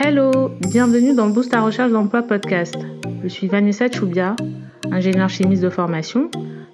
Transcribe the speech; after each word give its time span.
Hello, 0.00 0.52
bienvenue 0.60 1.12
dans 1.12 1.26
Boost 1.28 1.52
à 1.54 1.60
recherche 1.60 1.90
d'emploi 1.90 2.22
podcast. 2.22 2.78
Je 3.24 3.26
suis 3.26 3.48
Vanessa 3.48 3.90
Choubia, 3.90 4.36
ingénieure 4.92 5.28
chimiste 5.28 5.60
de 5.60 5.70
formation. 5.70 6.30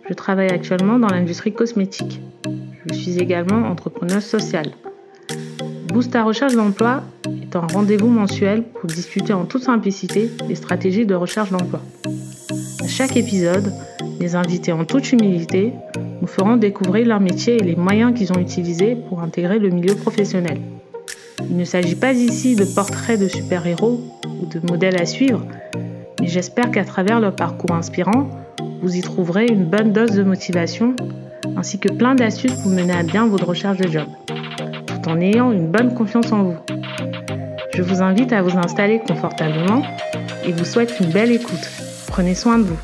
Je 0.07 0.13
travaille 0.13 0.51
actuellement 0.51 0.99
dans 0.99 1.09
l'industrie 1.09 1.55
cosmétique. 1.55 2.21
Je 2.85 2.93
suis 2.93 3.19
également 3.19 3.67
entrepreneur 3.67 4.21
social. 4.21 4.73
Boost 5.89 6.15
à 6.15 6.23
recherche 6.23 6.55
d'emploi 6.55 7.03
est 7.43 7.57
un 7.57 7.67
rendez-vous 7.67 8.09
mensuel 8.11 8.63
pour 8.63 8.91
discuter 8.91 9.33
en 9.33 9.47
toute 9.47 9.63
simplicité 9.63 10.31
des 10.47 10.55
stratégies 10.55 11.07
de 11.07 11.15
recherche 11.15 11.51
d'emploi. 11.51 11.81
À 12.83 12.89
chaque 12.89 13.17
épisode, 13.17 13.73
les 14.21 14.37
invités 14.37 14.73
en 14.73 14.85
toute 14.85 15.11
humilité 15.13 15.73
nous 16.21 16.29
feront 16.29 16.59
découvrir 16.59 17.07
leur 17.07 17.21
métier 17.21 17.57
et 17.57 17.63
les 17.63 17.77
moyens 17.77 18.13
qu'ils 18.13 18.35
ont 18.35 18.39
utilisés 18.39 18.99
pour 19.09 19.23
intégrer 19.23 19.59
le 19.59 19.71
milieu 19.71 19.95
professionnel. 19.95 20.61
Il 21.51 21.57
ne 21.57 21.65
s'agit 21.65 21.95
pas 21.95 22.13
ici 22.13 22.57
de 22.57 22.65
portraits 22.65 23.21
de 23.21 23.29
super-héros 23.29 24.01
ou 24.43 24.47
de 24.47 24.61
modèles 24.71 25.01
à 25.01 25.07
suivre, 25.07 25.47
mais 26.21 26.27
j'espère 26.27 26.71
qu'à 26.71 26.85
travers 26.85 27.21
leur 27.21 27.35
parcours 27.35 27.73
inspirant, 27.73 28.31
vous 28.83 28.97
y 28.97 29.01
trouverez 29.01 29.47
une 29.47 29.65
bonne 29.65 29.93
dose 29.93 30.13
de 30.13 30.23
motivation 30.23 30.95
ainsi 31.57 31.79
que 31.79 31.93
plein 31.93 32.15
d'astuces 32.15 32.55
pour 32.55 32.71
mener 32.71 32.93
à 32.93 33.03
bien 33.03 33.27
votre 33.27 33.47
recherche 33.47 33.79
de 33.79 33.89
job, 33.89 34.07
tout 34.87 35.09
en 35.09 35.21
ayant 35.21 35.53
une 35.53 35.71
bonne 35.71 35.95
confiance 35.95 36.33
en 36.33 36.43
vous. 36.43 36.57
Je 37.75 37.83
vous 37.83 38.03
invite 38.03 38.33
à 38.33 38.43
vous 38.43 38.57
installer 38.57 39.01
confortablement 39.07 39.83
et 40.45 40.53
vous 40.53 40.65
souhaite 40.65 40.99
une 41.01 41.11
belle 41.11 41.33
écoute. 41.33 41.71
Prenez 42.07 42.35
soin 42.35 42.59
de 42.59 42.65
vous. 42.65 42.79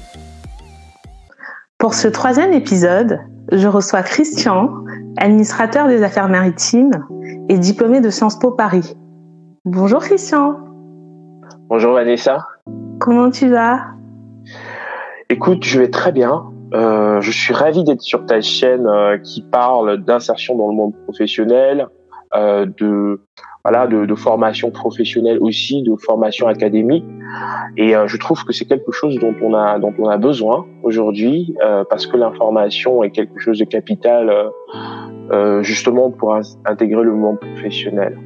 Pour 1.78 1.94
ce 1.94 2.08
troisième 2.08 2.52
épisode, 2.52 3.20
je 3.52 3.66
reçois 3.66 4.02
Christian, 4.02 4.70
administrateur 5.16 5.88
des 5.88 6.02
affaires 6.02 6.28
maritimes 6.28 7.04
et 7.50 7.58
diplômé 7.58 8.00
de 8.00 8.10
Sciences 8.10 8.38
Po 8.38 8.52
Paris. 8.52 8.96
Bonjour 9.64 9.98
Christian. 9.98 10.54
Bonjour 11.68 11.94
Vanessa. 11.94 12.46
Comment 13.00 13.28
tu 13.28 13.48
vas? 13.48 13.86
Écoute, 15.28 15.64
je 15.64 15.80
vais 15.80 15.90
très 15.90 16.12
bien. 16.12 16.44
Euh, 16.74 17.20
je 17.20 17.32
suis 17.32 17.52
ravi 17.52 17.82
d'être 17.82 18.02
sur 18.02 18.24
ta 18.24 18.40
chaîne 18.40 18.86
euh, 18.86 19.18
qui 19.18 19.42
parle 19.42 19.98
d'insertion 20.04 20.56
dans 20.56 20.68
le 20.68 20.74
monde 20.74 20.94
professionnel, 21.02 21.88
euh, 22.36 22.66
de 22.78 23.20
voilà, 23.64 23.88
de, 23.88 24.06
de, 24.06 24.14
formation 24.14 24.70
professionnelle 24.70 25.38
aussi, 25.40 25.82
de 25.82 25.96
formation 25.96 26.46
académique. 26.46 27.04
Et 27.76 27.94
je 28.06 28.16
trouve 28.16 28.44
que 28.44 28.52
c'est 28.52 28.64
quelque 28.64 28.90
chose 28.90 29.18
dont 29.18 29.34
on 29.42 29.54
a 29.54 29.78
dont 29.78 29.92
on 29.98 30.08
a 30.08 30.16
besoin 30.16 30.66
aujourd'hui 30.82 31.54
parce 31.90 32.06
que 32.06 32.16
l'information 32.16 33.04
est 33.04 33.10
quelque 33.10 33.38
chose 33.38 33.58
de 33.58 33.64
capital 33.64 34.32
euh, 35.30 35.62
justement 35.62 36.10
pour 36.10 36.38
intégrer 36.64 37.04
le 37.04 37.14
monde 37.14 37.38
professionnel. 37.38 38.18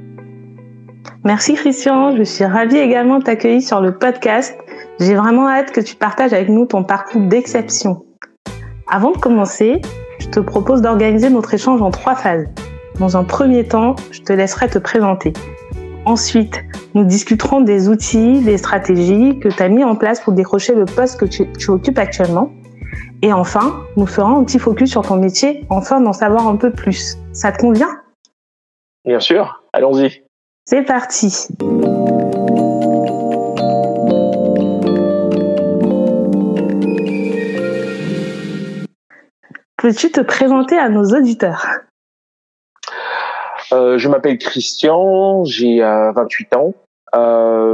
Merci 1.24 1.55
Christian, 1.55 2.16
je 2.16 2.22
suis 2.22 2.44
ravie 2.44 2.78
également 2.78 3.19
de 3.19 3.24
t'accueillir 3.24 3.62
sur 3.62 3.80
le 3.80 3.96
podcast. 3.96 4.56
J'ai 5.00 5.14
vraiment 5.14 5.48
hâte 5.48 5.72
que 5.72 5.80
tu 5.80 5.96
partages 5.96 6.33
avec 6.33 6.48
nous 6.48 6.66
ton 6.66 6.84
parcours 6.84 7.22
d'exception. 7.22 8.05
Avant 8.88 9.12
de 9.12 9.16
commencer, 9.16 9.80
je 10.19 10.28
te 10.28 10.41
propose 10.41 10.83
d'organiser 10.83 11.30
notre 11.30 11.55
échange 11.55 11.80
en 11.80 11.91
trois 11.91 12.14
phases. 12.14 12.46
Dans 13.00 13.16
un 13.16 13.24
premier 13.24 13.64
temps, 13.64 13.96
je 14.11 14.20
te 14.20 14.33
laisserai 14.33 14.68
te 14.68 14.78
présenter. 14.78 15.33
Ensuite, 16.05 16.62
nous 16.94 17.05
discuterons 17.05 17.62
des 17.62 17.89
outils, 17.89 18.41
des 18.41 18.58
stratégies 18.58 19.39
que 19.41 19.48
tu 19.48 19.62
as 19.62 19.68
mis 19.68 19.83
en 19.83 19.96
place 19.96 20.20
pour 20.20 20.33
décrocher 20.33 20.74
le 20.74 20.84
poste 20.84 21.18
que 21.18 21.24
tu, 21.24 21.50
tu, 21.58 21.70
occupes 21.70 21.98
actuellement. 21.98 22.52
Et 23.22 23.32
enfin, 23.32 23.82
nous 23.96 24.06
ferons 24.06 24.40
un 24.40 24.44
petit 24.44 24.58
focus 24.58 24.90
sur 24.90 25.02
ton 25.02 25.16
métier, 25.16 25.64
enfin 25.70 26.00
d'en 26.00 26.12
savoir 26.12 26.46
un 26.46 26.56
peu 26.56 26.70
plus. 26.70 27.16
Ça 27.32 27.52
te 27.52 27.58
convient? 27.58 28.00
Bien 29.04 29.20
sûr, 29.20 29.62
allons-y. 29.72 30.24
C'est 30.66 30.82
parti. 30.82 31.48
Peux-tu 39.77 40.10
te 40.10 40.22
présenter 40.22 40.78
à 40.78 40.89
nos 40.89 41.05
auditeurs? 41.05 41.66
Euh, 43.72 43.98
je 43.98 44.08
m'appelle 44.08 44.39
Christian, 44.39 45.44
j'ai 45.44 45.80
28 45.80 46.52
euh, 46.55 46.58
ans. 46.58 46.74
Euh, 47.14 47.18
euh, 47.18 47.73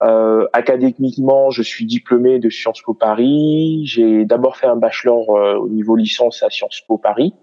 académiquement, 0.00 1.50
je 1.50 1.62
suis 1.62 1.86
diplômé 1.86 2.38
de 2.38 2.50
Sciences 2.50 2.82
Po 2.82 2.94
Paris. 2.94 3.82
J'ai 3.84 4.24
d'abord 4.24 4.56
fait 4.56 4.66
un 4.66 4.76
bachelor 4.76 5.28
au 5.28 5.68
niveau 5.68 5.96
licence 5.96 6.42
à 6.42 6.50
Sciences 6.50 6.82
Po 6.86 6.98
Paris. 6.98 7.34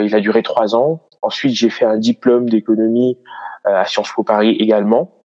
il 0.00 0.14
a 0.14 0.20
duré 0.20 0.42
trois 0.42 0.74
ans. 0.74 1.00
Ensuite, 1.22 1.54
j'ai 1.54 1.70
fait 1.70 1.84
un 1.84 1.98
diplôme 1.98 2.48
d'économie 2.48 3.18
à 3.64 3.84
Sciences 3.84 4.12
Po 4.14 4.22
Paris 4.22 4.56
également. 4.58 5.22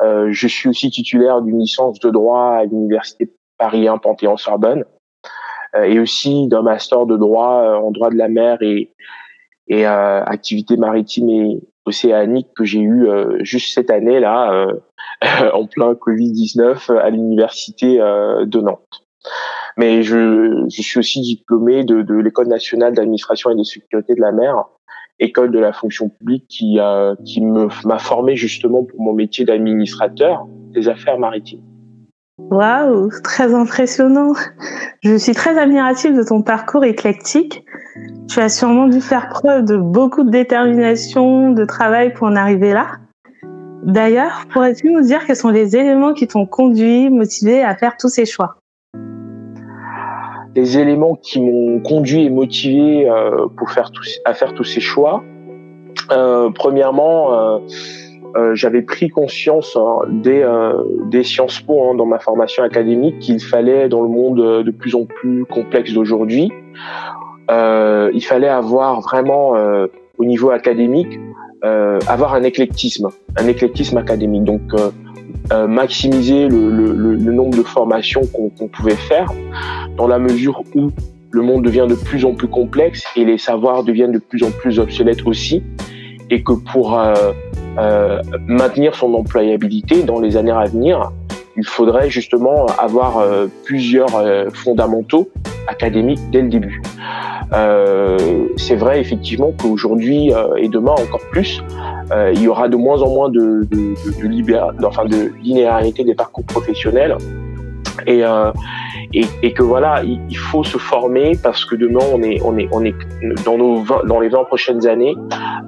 je 0.00 0.46
suis 0.46 0.68
aussi 0.68 0.90
titulaire 0.90 1.42
d'une 1.42 1.58
licence 1.58 1.98
de 2.00 2.10
droit 2.10 2.56
à 2.60 2.64
l'université 2.64 3.30
Paris 3.58 3.88
1 3.88 3.98
Panthéon-Sorbonne 3.98 4.84
et 5.84 5.98
aussi 5.98 6.48
d'un 6.48 6.62
master 6.62 7.06
de 7.06 7.16
droit 7.16 7.78
en 7.78 7.90
droit 7.90 8.10
de 8.10 8.16
la 8.16 8.28
mer 8.28 8.58
et 8.60 8.92
et 9.68 9.86
euh, 9.86 10.22
activité 10.24 10.76
maritime 10.76 11.28
et 11.30 11.60
océanique 11.84 12.48
que 12.54 12.64
j'ai 12.64 12.80
eu 12.80 13.08
euh, 13.08 13.38
juste 13.42 13.74
cette 13.74 13.90
année 13.90 14.20
là 14.20 14.52
euh, 14.52 15.50
en 15.52 15.66
plein 15.66 15.92
Covid-19 15.92 16.96
à 16.98 17.10
l'université 17.10 17.98
de 17.98 18.60
Nantes. 18.60 19.04
Mais 19.76 20.02
je, 20.02 20.64
je 20.68 20.82
suis 20.82 20.98
aussi 20.98 21.20
diplômé 21.20 21.84
de, 21.84 22.02
de 22.02 22.14
l'école 22.14 22.48
nationale 22.48 22.94
d'administration 22.94 23.50
et 23.50 23.54
de 23.54 23.62
sécurité 23.62 24.14
de 24.14 24.20
la 24.20 24.32
mer, 24.32 24.64
école 25.18 25.52
de 25.52 25.58
la 25.58 25.72
fonction 25.72 26.08
publique 26.08 26.46
qui 26.48 26.78
qui 27.24 27.40
m'a 27.40 27.98
formé 27.98 28.36
justement 28.36 28.84
pour 28.84 29.00
mon 29.00 29.12
métier 29.12 29.44
d'administrateur 29.44 30.46
des 30.72 30.88
affaires 30.88 31.18
maritimes. 31.18 31.62
Waouh, 32.38 33.10
très 33.22 33.54
impressionnant. 33.54 34.32
Je 35.02 35.16
suis 35.16 35.32
très 35.34 35.58
admirative 35.58 36.16
de 36.16 36.22
ton 36.22 36.40
parcours 36.42 36.84
éclectique. 36.84 37.62
Tu 38.28 38.40
as 38.40 38.48
sûrement 38.48 38.88
dû 38.88 39.02
faire 39.02 39.28
preuve 39.28 39.66
de 39.66 39.76
beaucoup 39.76 40.24
de 40.24 40.30
détermination, 40.30 41.50
de 41.50 41.64
travail 41.66 42.14
pour 42.14 42.28
en 42.28 42.36
arriver 42.36 42.72
là. 42.72 42.86
D'ailleurs, 43.82 44.46
pourrais-tu 44.50 44.90
nous 44.90 45.02
dire 45.02 45.26
quels 45.26 45.36
sont 45.36 45.50
les 45.50 45.76
éléments 45.76 46.14
qui 46.14 46.26
t'ont 46.26 46.46
conduit, 46.46 47.10
motivé 47.10 47.62
à 47.62 47.76
faire 47.76 47.96
tous 47.98 48.08
ces 48.08 48.24
choix? 48.24 48.56
Les 50.54 50.78
éléments 50.78 51.16
qui 51.16 51.40
m'ont 51.40 51.80
conduit 51.80 52.24
et 52.24 52.30
motivé 52.30 53.10
euh, 53.10 53.46
pour 53.56 53.70
faire 53.70 53.90
tous, 53.90 54.20
à 54.24 54.32
faire 54.32 54.54
tous 54.54 54.64
ces 54.64 54.80
choix. 54.80 55.22
Euh, 56.10 56.50
premièrement, 56.54 57.34
euh, 57.34 57.58
euh, 58.36 58.54
j'avais 58.54 58.82
pris 58.82 59.08
conscience 59.08 59.76
hein, 59.76 60.00
des, 60.08 60.42
euh, 60.42 60.72
des 61.06 61.22
Sciences 61.22 61.60
Po 61.60 61.82
hein, 61.82 61.94
dans 61.94 62.06
ma 62.06 62.18
formation 62.18 62.62
académique 62.62 63.18
qu'il 63.18 63.40
fallait, 63.40 63.88
dans 63.88 64.02
le 64.02 64.08
monde 64.08 64.64
de 64.64 64.70
plus 64.70 64.94
en 64.94 65.04
plus 65.04 65.44
complexe 65.44 65.92
d'aujourd'hui, 65.92 66.50
euh, 67.50 68.10
il 68.14 68.24
fallait 68.24 68.48
avoir 68.48 69.00
vraiment, 69.00 69.56
euh, 69.56 69.86
au 70.18 70.24
niveau 70.24 70.50
académique, 70.50 71.18
euh, 71.64 71.98
avoir 72.06 72.34
un 72.34 72.42
éclectisme, 72.42 73.08
un 73.36 73.46
éclectisme 73.46 73.98
académique. 73.98 74.44
Donc, 74.44 74.62
maximiser 75.68 76.48
le, 76.48 77.16
nombre 77.16 77.58
de 77.58 77.62
formations 77.62 78.22
qu'on 78.32 78.68
pouvait 78.68 78.96
faire, 78.96 79.30
dans 79.98 80.06
la 80.06 80.18
mesure 80.18 80.62
où 80.74 80.90
le 81.30 81.42
monde 81.42 81.62
devient 81.62 81.86
de 81.88 81.94
plus 81.94 82.24
en 82.24 82.32
plus 82.32 82.48
complexe 82.48 83.04
et 83.16 83.24
les 83.24 83.36
savoirs 83.36 83.84
deviennent 83.84 84.12
de 84.12 84.18
plus 84.18 84.42
en 84.44 84.50
plus 84.50 84.78
obsolètes 84.78 85.26
aussi, 85.26 85.62
et 86.30 86.42
que 86.42 86.52
pour 86.52 86.98
euh, 86.98 87.32
maintenir 88.46 88.94
son 88.94 89.14
employabilité 89.14 90.02
dans 90.02 90.20
les 90.20 90.36
années 90.36 90.52
à 90.52 90.64
venir, 90.64 91.10
il 91.56 91.66
faudrait 91.66 92.10
justement 92.10 92.66
avoir 92.78 93.18
euh, 93.18 93.46
plusieurs 93.64 94.14
euh, 94.16 94.48
fondamentaux 94.52 95.30
académiques 95.68 96.20
dès 96.30 96.42
le 96.42 96.48
début. 96.48 96.82
c'est 98.56 98.76
vrai 98.76 99.00
effectivement 99.00 99.52
qu'aujourd'hui 99.60 100.32
et 100.56 100.68
demain 100.68 100.92
encore 100.92 101.20
plus, 101.30 101.62
il 102.34 102.42
y 102.42 102.48
aura 102.48 102.68
de 102.68 102.76
moins 102.76 103.00
en 103.02 103.10
moins 103.10 103.28
de, 103.28 103.66
de, 103.70 103.94
de, 103.94 104.86
enfin 104.86 105.04
de 105.04 105.32
linéarité 105.42 106.02
des 106.02 106.14
parcours 106.14 106.44
professionnels 106.44 107.16
et, 108.06 108.22
et, 109.14 109.24
et, 109.42 109.52
que 109.52 109.62
voilà, 109.62 110.02
il, 110.02 110.36
faut 110.36 110.64
se 110.64 110.78
former 110.78 111.32
parce 111.42 111.64
que 111.64 111.76
demain 111.76 112.04
on 112.12 112.22
est 112.22 112.40
on 112.44 112.56
est 112.58 112.68
on 112.72 112.84
est 112.84 112.94
dans 113.44 113.58
nos 113.58 113.84
dans 114.06 114.20
les 114.20 114.28
20 114.28 114.44
prochaines 114.44 114.86
années, 114.86 115.14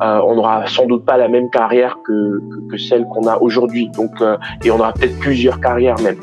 euh, 0.03 0.21
on 0.25 0.35
n'aura 0.37 0.67
sans 0.67 0.87
doute 0.87 1.05
pas 1.05 1.17
la 1.17 1.29
même 1.29 1.51
carrière 1.51 1.99
que 2.05 2.41
que, 2.71 2.77
celle 2.79 3.05
qu'on 3.05 3.27
a 3.27 3.39
aujourd'hui. 3.39 3.91
Donc 3.97 4.13
euh, 4.21 4.37
et 4.65 4.71
on 4.71 4.79
aura 4.79 4.93
peut-être 4.93 5.19
plusieurs 5.19 5.61
carrières 5.61 6.01
même. 6.01 6.17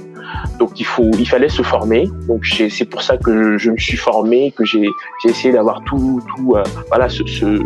Donc 0.59 0.79
il 0.79 0.85
faut 0.85 1.11
il 1.17 1.27
fallait 1.27 1.49
se 1.49 1.61
former. 1.61 2.09
Donc 2.27 2.45
c'est 2.45 2.85
pour 2.85 3.01
ça 3.01 3.17
que 3.17 3.57
je, 3.57 3.69
me 3.71 3.77
suis 3.77 3.97
formé, 3.97 4.51
que 4.51 4.65
j'ai 4.65 4.87
j'ai 5.23 5.29
essayé 5.29 5.53
d'avoir 5.53 5.83
tout 5.83 6.21
tout 6.35 6.55
euh, 6.55 6.63
voilà 6.89 7.09
ce, 7.09 7.25
ce, 7.25 7.59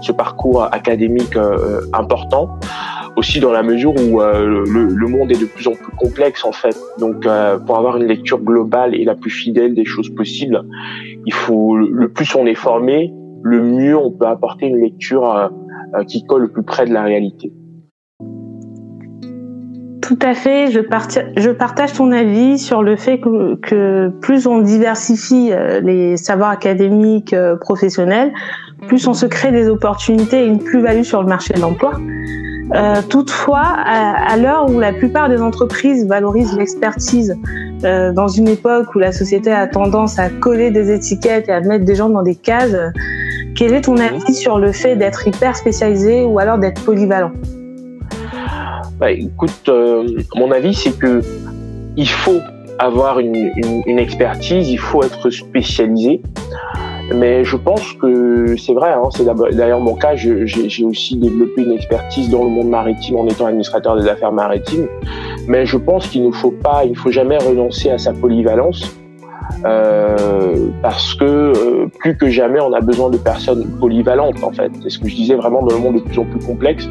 ce 0.00 0.12
parcours 0.12 0.64
académique 0.64 1.36
euh, 1.36 1.80
important 1.92 2.58
aussi 3.16 3.40
dans 3.40 3.52
la 3.52 3.62
mesure 3.62 3.94
où 3.94 4.20
euh, 4.20 4.64
le, 4.64 4.84
le, 4.84 5.08
monde 5.08 5.30
est 5.30 5.40
de 5.40 5.46
plus 5.46 5.68
en 5.68 5.72
plus 5.72 5.92
complexe 5.96 6.44
en 6.44 6.52
fait. 6.52 6.76
Donc 6.98 7.26
euh, 7.26 7.58
pour 7.58 7.78
avoir 7.78 7.96
une 7.96 8.06
lecture 8.06 8.40
globale 8.40 8.94
et 8.94 9.04
la 9.04 9.14
plus 9.14 9.30
fidèle 9.30 9.74
des 9.74 9.84
choses 9.84 10.08
possibles, 10.14 10.62
il 11.26 11.32
faut 11.32 11.76
le 11.76 12.08
plus 12.08 12.34
on 12.34 12.46
est 12.46 12.54
formé, 12.54 13.12
le 13.42 13.62
mieux 13.62 13.96
on 13.96 14.10
peut 14.10 14.26
apporter 14.26 14.66
une 14.66 14.80
lecture 14.80 15.50
euh, 15.94 16.04
qui 16.04 16.24
colle 16.24 16.42
le 16.42 16.48
plus 16.48 16.62
près 16.62 16.86
de 16.86 16.92
la 16.92 17.02
réalité. 17.02 17.52
Tout 20.00 20.18
à 20.22 20.34
fait. 20.34 20.70
Je, 20.70 20.80
je 21.36 21.50
partage 21.50 21.92
ton 21.92 22.12
avis 22.12 22.58
sur 22.58 22.82
le 22.82 22.96
fait 22.96 23.18
que, 23.20 23.56
que, 23.56 24.08
plus 24.20 24.46
on 24.46 24.60
diversifie 24.60 25.50
euh, 25.52 25.80
les 25.80 26.16
savoirs 26.16 26.50
académiques 26.50 27.32
euh, 27.32 27.56
professionnels, 27.56 28.32
plus 28.88 29.06
on 29.06 29.14
se 29.14 29.26
crée 29.26 29.52
des 29.52 29.68
opportunités 29.68 30.44
et 30.44 30.46
une 30.46 30.58
plus-value 30.58 31.02
sur 31.02 31.22
le 31.22 31.28
marché 31.28 31.54
de 31.54 31.60
l'emploi. 31.60 31.92
Euh, 32.74 33.02
toutefois, 33.08 33.64
à, 33.64 34.32
à 34.32 34.36
l'heure 34.36 34.70
où 34.70 34.78
la 34.78 34.92
plupart 34.92 35.28
des 35.28 35.42
entreprises 35.42 36.06
valorisent 36.06 36.56
l'expertise, 36.56 37.36
euh, 37.84 38.12
dans 38.12 38.28
une 38.28 38.48
époque 38.48 38.94
où 38.94 38.98
la 38.98 39.12
société 39.12 39.50
a 39.50 39.66
tendance 39.66 40.18
à 40.18 40.30
coller 40.30 40.70
des 40.70 40.94
étiquettes 40.94 41.48
et 41.48 41.52
à 41.52 41.60
mettre 41.60 41.84
des 41.84 41.96
gens 41.96 42.08
dans 42.08 42.22
des 42.22 42.36
cases, 42.36 42.76
quel 43.56 43.74
est 43.74 43.82
ton 43.82 43.96
avis 43.96 44.34
sur 44.34 44.58
le 44.58 44.72
fait 44.72 44.96
d'être 44.96 45.26
hyper 45.26 45.56
spécialisé 45.56 46.24
ou 46.24 46.38
alors 46.38 46.58
d'être 46.58 46.82
polyvalent? 46.84 47.32
Bah, 48.98 49.10
écoute, 49.10 49.68
euh, 49.68 50.06
mon 50.36 50.52
avis, 50.52 50.74
c'est 50.74 50.96
que 50.96 51.20
il 51.96 52.08
faut 52.08 52.40
avoir 52.78 53.18
une, 53.18 53.34
une, 53.34 53.82
une, 53.86 53.98
expertise, 53.98 54.70
il 54.70 54.78
faut 54.78 55.02
être 55.02 55.28
spécialisé. 55.30 56.22
Mais 57.14 57.44
je 57.44 57.56
pense 57.56 57.92
que 57.94 58.56
c'est 58.56 58.74
vrai, 58.74 58.92
hein, 58.92 59.08
c'est 59.10 59.24
d'ailleurs 59.24 59.80
mon 59.80 59.94
cas, 59.94 60.14
j'ai 60.14 60.84
aussi 60.84 61.16
développé 61.16 61.62
une 61.62 61.72
expertise 61.72 62.30
dans 62.30 62.44
le 62.44 62.50
monde 62.50 62.68
maritime 62.68 63.16
en 63.16 63.26
étant 63.26 63.46
administrateur 63.46 63.96
des 63.96 64.08
affaires 64.08 64.32
maritimes. 64.32 64.88
Mais 65.48 65.66
je 65.66 65.76
pense 65.76 66.06
qu'il 66.08 66.26
ne 66.26 66.32
faut 66.32 66.52
pas, 66.52 66.84
il 66.84 66.96
faut 66.96 67.10
jamais 67.10 67.38
renoncer 67.38 67.90
à 67.90 67.98
sa 67.98 68.12
polyvalence. 68.12 68.96
Euh, 69.64 70.68
parce 70.82 71.14
que 71.14 71.24
euh, 71.24 71.86
plus 71.98 72.16
que 72.16 72.28
jamais 72.28 72.60
on 72.60 72.72
a 72.72 72.80
besoin 72.80 73.10
de 73.10 73.18
personnes 73.18 73.66
polyvalentes 73.78 74.42
en 74.42 74.50
fait. 74.50 74.70
C'est 74.82 74.90
ce 74.90 74.98
que 74.98 75.08
je 75.08 75.14
disais 75.14 75.34
vraiment 75.34 75.62
dans 75.62 75.74
le 75.74 75.80
monde 75.80 75.96
de 75.96 76.00
plus 76.00 76.18
en 76.18 76.24
plus 76.24 76.40
complexe. 76.40 76.88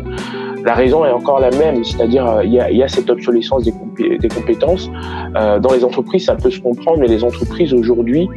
La 0.64 0.74
raison 0.76 1.06
est 1.06 1.12
encore 1.12 1.40
la 1.40 1.50
même, 1.52 1.84
c'est-à-dire 1.84 2.28
euh, 2.28 2.44
il 2.44 2.52
y, 2.52 2.78
y 2.78 2.84
a 2.84 2.88
cette 2.88 3.10
obsolescence 3.10 3.64
des, 3.64 3.74
des 4.18 4.28
compétences. 4.28 4.90
Euh, 5.36 5.60
dans 5.60 5.74
les 5.74 5.84
entreprises, 5.84 6.26
ça 6.26 6.36
peut 6.36 6.52
se 6.52 6.60
comprendre, 6.60 7.00
mais 7.00 7.08
les 7.08 7.24
entreprises 7.24 7.74
aujourd'hui 7.74 8.30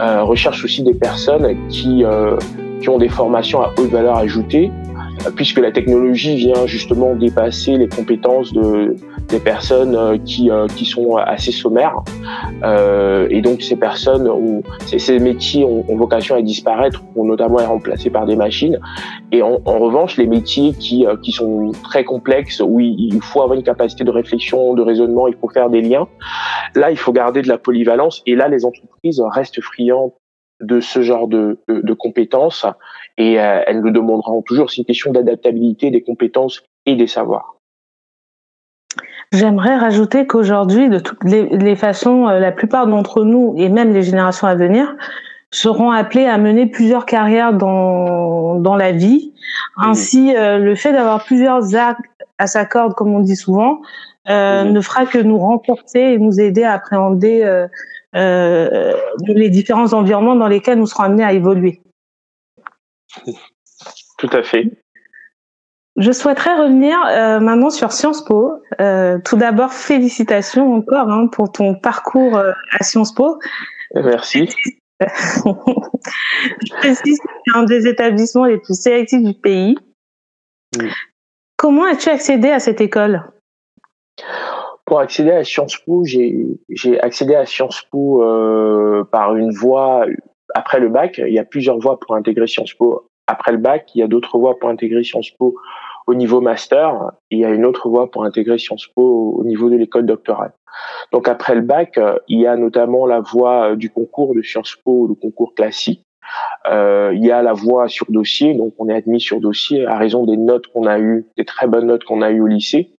euh, 0.00 0.22
recherchent 0.22 0.64
aussi 0.64 0.82
des 0.82 0.94
personnes 0.94 1.56
qui, 1.68 2.04
euh, 2.04 2.36
qui 2.80 2.88
ont 2.88 2.98
des 2.98 3.08
formations 3.08 3.60
à 3.62 3.72
haute 3.78 3.90
valeur 3.90 4.16
ajoutée, 4.16 4.70
puisque 5.36 5.58
la 5.58 5.70
technologie 5.70 6.36
vient 6.36 6.66
justement 6.66 7.14
dépasser 7.14 7.76
les 7.76 7.88
compétences 7.88 8.52
de, 8.52 8.96
des 9.32 9.40
personnes 9.40 9.96
euh, 9.96 10.18
qui, 10.18 10.50
euh, 10.50 10.68
qui 10.68 10.84
sont 10.84 11.16
assez 11.16 11.50
sommaires. 11.50 11.96
Euh, 12.62 13.26
et 13.30 13.40
donc 13.40 13.62
ces 13.62 13.76
personnes, 13.76 14.28
ou 14.28 14.62
ces, 14.86 14.98
ces 14.98 15.18
métiers 15.18 15.64
ont, 15.64 15.84
ont, 15.88 15.96
vocation 15.96 16.36
à 16.36 16.42
disparaître, 16.42 17.02
pour 17.14 17.24
notamment 17.24 17.58
être 17.58 17.68
remplacés 17.68 18.10
par 18.10 18.26
des 18.26 18.36
machines. 18.36 18.78
Et 19.32 19.42
en, 19.42 19.60
en 19.64 19.78
revanche, 19.78 20.16
les 20.16 20.26
métiers 20.26 20.74
qui, 20.74 21.06
qui 21.22 21.32
sont 21.32 21.72
très 21.82 22.04
complexes, 22.04 22.60
où 22.64 22.78
il, 22.78 23.18
faut 23.22 23.42
avoir 23.42 23.58
une 23.58 23.64
capacité 23.64 24.04
de 24.04 24.10
réflexion, 24.10 24.74
de 24.74 24.82
raisonnement, 24.82 25.26
il 25.26 25.34
faut 25.34 25.48
faire 25.48 25.70
des 25.70 25.80
liens, 25.80 26.06
là, 26.74 26.90
il 26.90 26.98
faut 26.98 27.12
garder 27.12 27.42
de 27.42 27.48
la 27.48 27.58
polyvalence. 27.58 28.22
Et 28.26 28.34
là, 28.34 28.48
les 28.48 28.64
entreprises 28.64 29.22
restent 29.32 29.60
friandes 29.60 30.12
de 30.60 30.80
ce 30.80 31.02
genre 31.02 31.26
de, 31.26 31.58
de, 31.68 31.80
de 31.80 31.92
compétences 31.92 32.66
et 33.18 33.40
euh, 33.40 33.62
elles 33.66 33.80
le 33.80 33.90
demanderont 33.90 34.42
toujours. 34.42 34.70
C'est 34.70 34.78
une 34.78 34.84
question 34.84 35.12
d'adaptabilité 35.12 35.90
des 35.90 36.02
compétences 36.02 36.62
et 36.86 36.96
des 36.96 37.06
savoirs. 37.06 37.56
J'aimerais 39.32 39.76
rajouter 39.76 40.26
qu'aujourd'hui, 40.26 40.88
de 40.88 40.98
toutes 40.98 41.24
les, 41.24 41.48
les 41.48 41.76
façons, 41.76 42.28
euh, 42.28 42.38
la 42.38 42.52
plupart 42.52 42.86
d'entre 42.86 43.24
nous 43.24 43.54
et 43.56 43.68
même 43.68 43.92
les 43.92 44.02
générations 44.02 44.46
à 44.46 44.54
venir 44.54 44.94
seront 45.50 45.90
appelés 45.90 46.26
à 46.26 46.38
mener 46.38 46.66
plusieurs 46.66 47.06
carrières 47.06 47.52
dans, 47.52 48.58
dans 48.58 48.76
la 48.76 48.92
vie. 48.92 49.32
Ainsi, 49.76 50.34
euh, 50.36 50.58
le 50.58 50.74
fait 50.74 50.92
d'avoir 50.92 51.24
plusieurs 51.24 51.74
arcs 51.74 52.04
à 52.38 52.46
sa 52.46 52.64
corde, 52.64 52.94
comme 52.94 53.14
on 53.14 53.20
dit 53.20 53.36
souvent, 53.36 53.80
euh, 54.28 54.64
mmh. 54.64 54.72
ne 54.72 54.80
fera 54.80 55.06
que 55.06 55.18
nous 55.18 55.38
renforcer 55.38 55.98
et 55.98 56.18
nous 56.18 56.40
aider 56.40 56.62
à 56.62 56.74
appréhender 56.74 57.42
euh, 57.42 57.66
euh, 58.14 58.94
les 59.26 59.50
différents 59.50 59.92
environnements 59.94 60.36
dans 60.36 60.46
lesquels 60.46 60.78
nous 60.78 60.86
serons 60.86 61.04
amenés 61.04 61.24
à 61.24 61.32
évoluer. 61.32 61.80
Tout 64.18 64.30
à 64.32 64.42
fait. 64.42 64.81
Je 65.96 66.10
souhaiterais 66.10 66.54
revenir 66.54 66.98
euh, 67.06 67.38
maintenant 67.38 67.70
sur 67.70 67.92
Sciences 67.92 68.24
Po. 68.24 68.52
Euh, 68.80 69.18
tout 69.24 69.36
d'abord, 69.36 69.72
félicitations 69.72 70.74
encore 70.74 71.10
hein, 71.10 71.26
pour 71.26 71.52
ton 71.52 71.74
parcours 71.74 72.36
euh, 72.36 72.52
à 72.78 72.82
Sciences 72.82 73.14
Po. 73.14 73.38
Merci. 73.94 74.48
Je 75.00 76.74
précise 76.78 77.18
que 77.20 77.28
c'est 77.44 77.58
un 77.58 77.64
des 77.64 77.86
établissements 77.86 78.46
les 78.46 78.58
plus 78.58 78.80
sélectifs 78.80 79.22
du 79.22 79.34
pays. 79.34 79.76
Oui. 80.78 80.88
Comment 81.58 81.84
as-tu 81.84 82.08
accédé 82.08 82.48
à 82.48 82.58
cette 82.58 82.80
école? 82.80 83.22
Pour 84.86 84.98
accéder 84.98 85.30
à 85.30 85.44
Sciences 85.44 85.76
Po, 85.76 86.04
j'ai 86.04 87.00
accédé 87.00 87.34
à 87.34 87.44
Sciences 87.44 87.82
Po 87.90 88.24
euh, 88.24 89.04
par 89.04 89.36
une 89.36 89.52
voie 89.52 90.06
après 90.54 90.80
le 90.80 90.88
bac. 90.88 91.18
Il 91.18 91.32
y 91.32 91.38
a 91.38 91.44
plusieurs 91.44 91.78
voies 91.78 92.00
pour 92.00 92.14
intégrer 92.14 92.46
Sciences 92.46 92.74
Po 92.74 93.08
après 93.32 93.52
le 93.52 93.58
bac, 93.58 93.90
il 93.94 93.98
y 93.98 94.02
a 94.02 94.06
d'autres 94.06 94.38
voies 94.38 94.58
pour 94.58 94.68
intégrer 94.68 95.02
Sciences 95.02 95.30
Po 95.30 95.56
au 96.06 96.14
niveau 96.14 96.40
master, 96.40 97.12
et 97.30 97.36
il 97.36 97.38
y 97.40 97.44
a 97.44 97.50
une 97.50 97.64
autre 97.64 97.88
voie 97.88 98.10
pour 98.10 98.24
intégrer 98.24 98.58
Sciences 98.58 98.88
Po 98.94 99.34
au 99.38 99.44
niveau 99.44 99.70
de 99.70 99.76
l'école 99.76 100.06
doctorale. 100.06 100.52
Donc 101.12 101.28
après 101.28 101.54
le 101.54 101.60
bac, 101.60 101.98
il 102.28 102.40
y 102.40 102.46
a 102.46 102.56
notamment 102.56 103.06
la 103.06 103.20
voie 103.20 103.76
du 103.76 103.90
concours 103.90 104.34
de 104.34 104.42
Sciences 104.42 104.76
Po, 104.84 105.06
le 105.06 105.14
concours 105.14 105.54
classique. 105.54 106.02
Euh, 106.70 107.12
il 107.14 107.24
y 107.24 107.30
a 107.30 107.42
la 107.42 107.52
voie 107.52 107.88
sur 107.88 108.06
dossier, 108.10 108.54
donc 108.54 108.74
on 108.78 108.88
est 108.88 108.94
admis 108.94 109.20
sur 109.20 109.40
dossier 109.40 109.86
à 109.86 109.96
raison 109.96 110.24
des 110.24 110.36
notes 110.36 110.66
qu'on 110.68 110.86
a 110.86 110.98
eues, 110.98 111.26
des 111.36 111.44
très 111.44 111.66
bonnes 111.66 111.86
notes 111.86 112.04
qu'on 112.04 112.22
a 112.22 112.30
eues 112.30 112.40
au 112.40 112.46
lycée, 112.46 112.94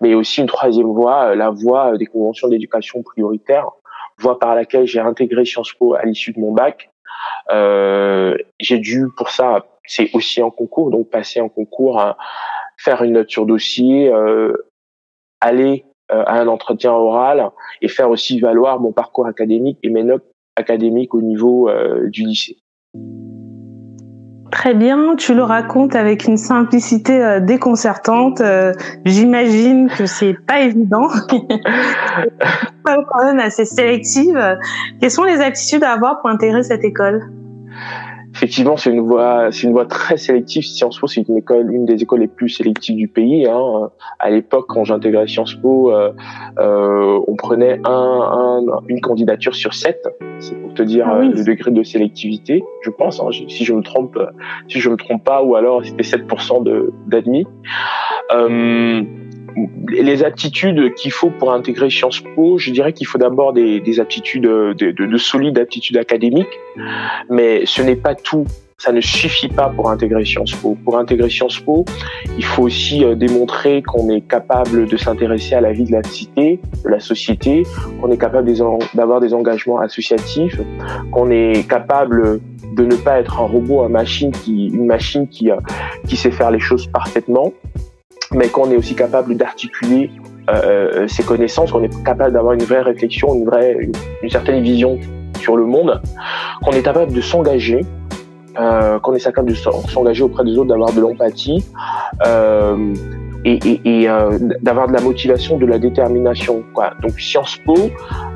mais 0.00 0.14
aussi 0.14 0.40
une 0.40 0.46
troisième 0.46 0.92
voie, 0.92 1.34
la 1.34 1.50
voie 1.50 1.96
des 1.96 2.06
conventions 2.06 2.48
d'éducation 2.48 3.02
prioritaire, 3.02 3.70
voie 4.18 4.38
par 4.38 4.54
laquelle 4.54 4.86
j'ai 4.86 5.00
intégré 5.00 5.44
Sciences 5.44 5.72
Po 5.72 5.94
à 5.94 6.04
l'issue 6.04 6.32
de 6.32 6.40
mon 6.40 6.52
bac. 6.52 6.90
Euh, 7.50 8.36
j'ai 8.60 8.78
dû 8.78 9.08
pour 9.16 9.30
ça, 9.30 9.66
c'est 9.84 10.10
aussi 10.14 10.42
en 10.42 10.50
concours, 10.50 10.90
donc 10.90 11.10
passer 11.10 11.40
en 11.40 11.48
concours, 11.48 11.98
à 11.98 12.16
faire 12.76 13.02
une 13.02 13.12
note 13.12 13.30
sur 13.30 13.46
dossier, 13.46 14.12
euh, 14.12 14.52
aller 15.40 15.84
euh, 16.12 16.24
à 16.26 16.40
un 16.40 16.48
entretien 16.48 16.92
oral 16.92 17.50
et 17.82 17.88
faire 17.88 18.10
aussi 18.10 18.40
valoir 18.40 18.80
mon 18.80 18.92
parcours 18.92 19.26
académique 19.26 19.78
et 19.82 19.90
mes 19.90 20.04
notes 20.04 20.26
académiques 20.56 21.14
au 21.14 21.22
niveau 21.22 21.70
du 22.06 22.24
lycée. 22.24 22.58
Très 24.50 24.74
bien, 24.74 25.14
tu 25.16 25.34
le 25.34 25.42
racontes 25.42 25.94
avec 25.94 26.24
une 26.24 26.38
simplicité 26.38 27.22
euh, 27.22 27.40
déconcertante. 27.40 28.40
Euh, 28.40 28.72
J'imagine 29.04 29.90
que 29.90 30.06
c'est 30.06 30.34
pas 30.46 30.60
évident, 30.60 31.08
quand 32.84 33.24
même 33.24 33.40
assez 33.40 33.64
sélective. 33.66 34.58
Quelles 35.00 35.10
sont 35.10 35.24
les 35.24 35.40
aptitudes 35.40 35.84
à 35.84 35.92
avoir 35.92 36.20
pour 36.20 36.30
intégrer 36.30 36.62
cette 36.62 36.84
école? 36.84 37.37
Effectivement, 38.38 38.76
c'est 38.76 38.90
une 38.90 39.00
voie, 39.00 39.50
c'est 39.50 39.66
une 39.66 39.72
voie 39.72 39.86
très 39.86 40.16
sélective. 40.16 40.62
Sciences 40.62 40.98
Po, 41.00 41.08
c'est 41.08 41.26
une 41.28 41.38
école, 41.38 41.72
une 41.72 41.84
des 41.84 42.00
écoles 42.02 42.20
les 42.20 42.28
plus 42.28 42.48
sélectives 42.48 42.96
du 42.96 43.08
pays. 43.08 43.46
Hein. 43.48 43.90
À 44.20 44.30
l'époque, 44.30 44.66
quand 44.68 44.84
j'intégrais 44.84 45.26
Sciences 45.26 45.56
Po, 45.56 45.92
euh, 45.92 46.12
euh, 46.60 47.18
on 47.26 47.34
prenait 47.34 47.80
un, 47.84 48.60
un, 48.62 48.80
une 48.86 49.00
candidature 49.00 49.56
sur 49.56 49.74
sept. 49.74 50.08
C'est 50.38 50.54
pour 50.54 50.72
te 50.72 50.82
dire 50.82 51.06
ah 51.08 51.18
oui. 51.18 51.32
le 51.34 51.44
degré 51.44 51.72
de 51.72 51.82
sélectivité, 51.82 52.62
je 52.82 52.90
pense. 52.90 53.20
Hein. 53.20 53.30
Si 53.48 53.64
je 53.64 53.72
me 53.72 53.82
trompe, 53.82 54.16
si 54.68 54.78
je 54.78 54.88
me 54.88 54.96
trompe 54.96 55.24
pas, 55.24 55.42
ou 55.42 55.56
alors 55.56 55.84
c'était 55.84 56.04
7% 56.04 56.62
de 56.62 56.92
d'admis. 57.08 57.44
Euh, 58.32 59.02
les 59.88 60.24
aptitudes 60.24 60.94
qu'il 60.94 61.12
faut 61.12 61.30
pour 61.30 61.52
intégrer 61.52 61.90
Sciences 61.90 62.20
Po, 62.20 62.58
je 62.58 62.70
dirais 62.70 62.92
qu'il 62.92 63.06
faut 63.06 63.18
d'abord 63.18 63.52
des, 63.52 63.80
des, 63.80 64.00
aptitudes, 64.00 64.42
de, 64.42 64.74
de, 64.74 64.90
de, 64.90 65.16
solides 65.16 65.58
aptitudes 65.58 65.96
académiques, 65.96 66.46
mais 67.30 67.64
ce 67.66 67.82
n'est 67.82 67.96
pas 67.96 68.14
tout. 68.14 68.46
Ça 68.80 68.92
ne 68.92 69.00
suffit 69.00 69.48
pas 69.48 69.70
pour 69.70 69.90
intégrer 69.90 70.24
Sciences 70.24 70.52
Po. 70.52 70.76
Pour 70.84 70.98
intégrer 70.98 71.28
Sciences 71.28 71.58
Po, 71.58 71.84
il 72.36 72.44
faut 72.44 72.62
aussi 72.62 73.04
euh, 73.04 73.16
démontrer 73.16 73.82
qu'on 73.82 74.08
est 74.08 74.20
capable 74.20 74.86
de 74.86 74.96
s'intéresser 74.96 75.56
à 75.56 75.60
la 75.60 75.72
vie 75.72 75.82
de 75.82 75.90
la 75.90 76.04
cité, 76.04 76.60
de 76.84 76.88
la 76.88 77.00
société, 77.00 77.64
qu'on 78.00 78.12
est 78.12 78.18
capable 78.18 78.52
d'avoir 78.94 79.20
des 79.20 79.34
engagements 79.34 79.80
associatifs, 79.80 80.60
qu'on 81.10 81.28
est 81.28 81.68
capable 81.68 82.40
de 82.74 82.84
ne 82.84 82.94
pas 82.94 83.18
être 83.18 83.40
un 83.40 83.46
robot, 83.46 83.84
une 83.84 84.86
machine 84.86 85.26
euh, 85.42 85.56
qui 86.06 86.16
sait 86.16 86.30
faire 86.30 86.52
les 86.52 86.60
choses 86.60 86.86
parfaitement 86.86 87.52
mais 88.32 88.48
qu'on 88.48 88.70
est 88.70 88.76
aussi 88.76 88.94
capable 88.94 89.36
d'articuler 89.36 90.10
euh, 90.50 91.06
ses 91.08 91.22
connaissances, 91.22 91.72
qu'on 91.72 91.82
est 91.82 92.04
capable 92.04 92.32
d'avoir 92.32 92.54
une 92.54 92.62
vraie 92.62 92.82
réflexion, 92.82 93.34
une 93.34 93.44
vraie, 93.44 93.76
une, 93.78 93.92
une, 94.22 94.30
certaine 94.30 94.62
vision 94.62 94.98
sur 95.40 95.56
le 95.56 95.64
monde, 95.64 96.00
qu'on 96.62 96.72
est 96.72 96.82
capable 96.82 97.12
de 97.12 97.20
s'engager, 97.20 97.84
euh, 98.58 98.98
qu'on 98.98 99.14
est 99.14 99.22
capable 99.22 99.50
de 99.50 99.54
s'engager 99.54 100.22
auprès 100.22 100.44
des 100.44 100.56
autres, 100.58 100.68
d'avoir 100.68 100.92
de 100.92 101.00
l'empathie 101.00 101.64
euh, 102.26 102.94
et, 103.44 103.58
et, 103.64 104.02
et 104.02 104.08
euh, 104.08 104.38
d'avoir 104.62 104.88
de 104.88 104.92
la 104.92 105.00
motivation, 105.00 105.58
de 105.58 105.66
la 105.66 105.78
détermination. 105.78 106.64
Quoi. 106.74 106.92
Donc 107.02 107.18
Sciences 107.20 107.58
Po, 107.64 107.76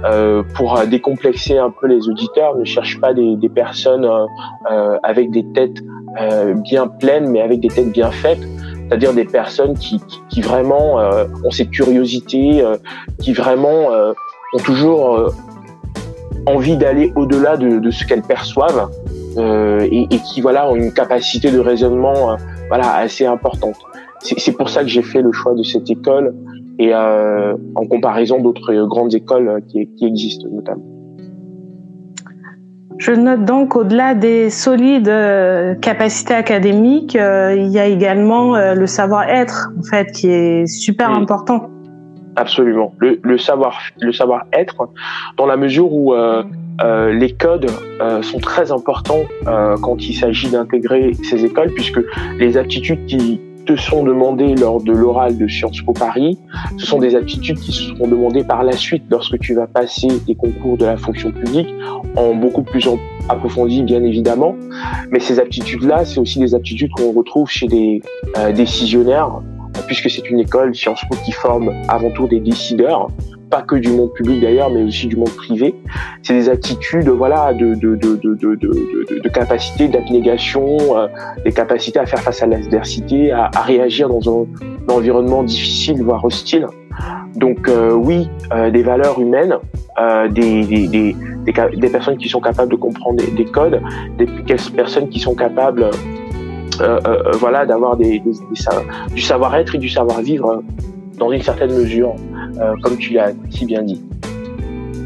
euh, 0.05 0.43
pour 0.55 0.79
décomplexer 0.87 1.59
un 1.59 1.71
peu 1.71 1.87
les 1.87 2.09
auditeurs, 2.09 2.57
ne 2.57 2.65
cherche 2.65 3.01
pas 3.01 3.15
des, 3.15 3.37
des 3.37 3.49
personnes 3.49 4.09
avec 5.03 5.31
des 5.31 5.45
têtes 5.53 5.83
bien 6.63 6.87
pleines, 6.87 7.29
mais 7.29 7.41
avec 7.41 7.61
des 7.61 7.69
têtes 7.69 7.91
bien 7.91 8.11
faites 8.11 8.47
c'est-à-dire 8.93 9.15
des 9.15 9.25
personnes 9.25 9.73
qui, 9.75 10.41
vraiment 10.43 10.99
ont 10.99 11.51
cette 11.51 11.71
curiosité, 11.71 12.63
qui 13.21 13.33
vraiment 13.33 13.89
ont 13.89 14.59
toujours 14.63 15.33
envie 16.45 16.77
d'aller 16.77 17.11
au-delà 17.17 17.57
de, 17.57 17.91
ce 17.91 18.05
qu'elles 18.05 18.21
perçoivent 18.21 18.91
et, 19.39 20.07
qui 20.31 20.43
voilà 20.43 20.71
ont 20.71 20.77
une 20.77 20.93
capacité 20.93 21.51
de 21.51 21.59
raisonnement 21.59 22.37
voilà 22.69 22.97
assez 22.97 23.25
importante. 23.25 23.77
C'est 24.21 24.53
pour 24.53 24.69
ça 24.69 24.83
que 24.83 24.89
j'ai 24.89 25.01
fait 25.01 25.23
le 25.23 25.33
choix 25.33 25.55
de 25.55 25.63
cette 25.63 25.89
école 25.89 26.35
et 26.79 26.93
euh, 26.93 27.55
en 27.75 27.87
comparaison 27.87 28.41
d'autres 28.41 28.75
grandes 28.87 29.15
écoles 29.15 29.63
qui, 29.69 29.89
existent 30.03 30.49
notamment. 30.51 30.92
Je 33.03 33.11
note 33.11 33.45
donc 33.45 33.75
au-delà 33.75 34.15
des 34.15 34.49
solides 34.49 35.09
euh, 35.09 35.75
capacités 35.75 36.35
académiques, 36.35 37.17
euh, 37.17 37.53
il 37.53 37.67
y 37.67 37.81
a 37.81 37.87
également 37.87 38.55
euh, 38.55 38.75
le 38.75 38.87
savoir-être 38.87 39.73
en 39.77 39.83
fait 39.83 40.13
qui 40.13 40.31
est 40.31 40.67
super 40.69 41.11
important. 41.11 41.69
Absolument, 42.37 42.95
le, 42.99 43.19
le 43.21 43.39
savoir 43.39 43.77
le 44.01 44.13
savoir-être 44.13 44.89
dans 45.37 45.47
la 45.47 45.57
mesure 45.57 45.93
où 45.93 46.15
les 46.15 47.33
codes 47.35 47.71
sont 48.23 48.39
très 48.39 48.71
importants 48.71 49.25
quand 49.45 50.09
il 50.09 50.15
s'agit 50.15 50.51
d'intégrer 50.51 51.13
ces 51.29 51.45
écoles 51.45 51.73
puisque 51.75 52.01
les 52.39 52.57
aptitudes 52.57 53.05
qui 53.07 53.41
te 53.67 53.77
sont 53.77 54.05
demandées 54.05 54.55
lors 54.55 54.83
de 54.83 54.93
l'oral 54.93 55.37
de 55.37 55.47
Sciences 55.47 55.81
Po 55.83 55.93
Paris, 55.93 56.39
ce 56.79 56.87
sont 56.87 56.99
des 56.99 57.15
aptitudes 57.15 57.59
qui 57.59 57.73
seront 57.73 58.09
demandées 58.09 58.45
par 58.45 58.63
la 58.63 58.73
suite 58.73 59.05
lorsque 59.11 59.39
tu 59.39 59.55
vas 59.55 59.67
passer 59.67 60.09
des 60.27 60.35
concours 60.35 60.77
de 60.77 60.85
la 60.85 60.97
fonction 60.97 61.31
publique, 61.31 61.69
en 62.17 62.35
beaucoup 62.35 62.63
plus 62.63 62.89
approfondi 63.29 63.83
bien 63.83 64.03
évidemment. 64.03 64.57
Mais 65.11 65.21
ces 65.21 65.39
aptitudes-là, 65.39 66.05
c'est 66.05 66.19
aussi 66.19 66.39
des 66.39 66.55
aptitudes 66.55 66.91
qu'on 66.93 67.13
retrouve 67.13 67.49
chez 67.49 67.67
des 67.67 68.03
euh, 68.37 68.53
décisionnaires, 68.53 69.41
puisque 69.87 70.11
c'est 70.11 70.29
une 70.29 70.41
école 70.41 70.75
Sciences 70.75 71.03
Po 71.09 71.17
qui 71.25 71.33
forme 71.33 71.73
avant 71.89 72.11
tout 72.11 72.27
des 72.27 72.41
décideurs 72.41 73.09
pas 73.53 73.61
que 73.61 73.77
du 73.77 73.91
monde 73.91 74.15
public 74.15 74.41
d'ailleurs, 74.41 74.71
mais 74.71 74.83
aussi 74.83 75.07
du 75.09 75.17
monde 75.17 75.37
privé. 75.37 75.75
C'est 76.23 76.33
des 76.33 76.49
attitudes, 76.49 77.11
voilà, 77.11 77.53
de 77.53 77.75
de 77.75 77.97
de 77.97 78.17
de 78.17 78.35
de, 78.35 78.55
de, 78.57 79.21
de 79.23 79.29
capacité 79.29 79.89
d'abnégation, 79.89 80.97
euh, 80.97 81.07
des 81.45 81.53
capacités 81.53 81.99
à 81.99 82.07
faire 82.07 82.21
face 82.21 82.43
à 82.43 82.47
l'adversité, 82.47 83.31
à, 83.31 83.51
à, 83.55 83.61
réagir 83.61 84.09
dans 84.09 84.23
un, 84.27 84.47
environnement 84.89 85.43
difficile 85.43 86.03
voire 86.03 86.25
hostile. 86.25 86.67
Donc 87.37 87.69
euh, 87.69 87.93
oui, 87.93 88.31
euh, 88.53 88.71
des 88.71 88.83
valeurs 88.83 89.21
humaines, 89.21 89.57
euh, 90.01 90.29
des, 90.29 90.65
des, 90.65 90.89
des, 90.89 91.17
des, 91.45 91.89
personnes 91.91 92.17
qui 92.17 92.31
sont 92.31 92.41
capables 92.41 92.71
de 92.71 92.77
comprendre 92.77 93.19
des, 93.19 93.31
des 93.31 93.45
codes, 93.45 93.81
des 94.19 94.27
personnes 94.75 95.09
qui 95.11 95.21
sont 95.21 95.35
capables 95.35 95.91
voilà 97.39 97.67
d'avoir 97.67 97.97
des, 97.97 98.23
du 99.15 99.21
savoir-être 99.21 99.75
et 99.75 99.79
du 99.79 99.89
savoir-vivre 99.89 100.63
dans 101.19 101.31
une 101.31 101.43
certaine 101.43 101.73
mesure. 101.73 102.17
Euh, 102.61 102.75
comme 102.83 102.97
tu 102.99 103.15
l'as 103.15 103.33
si 103.51 103.65
bien 103.65 103.83
dit. 103.83 104.03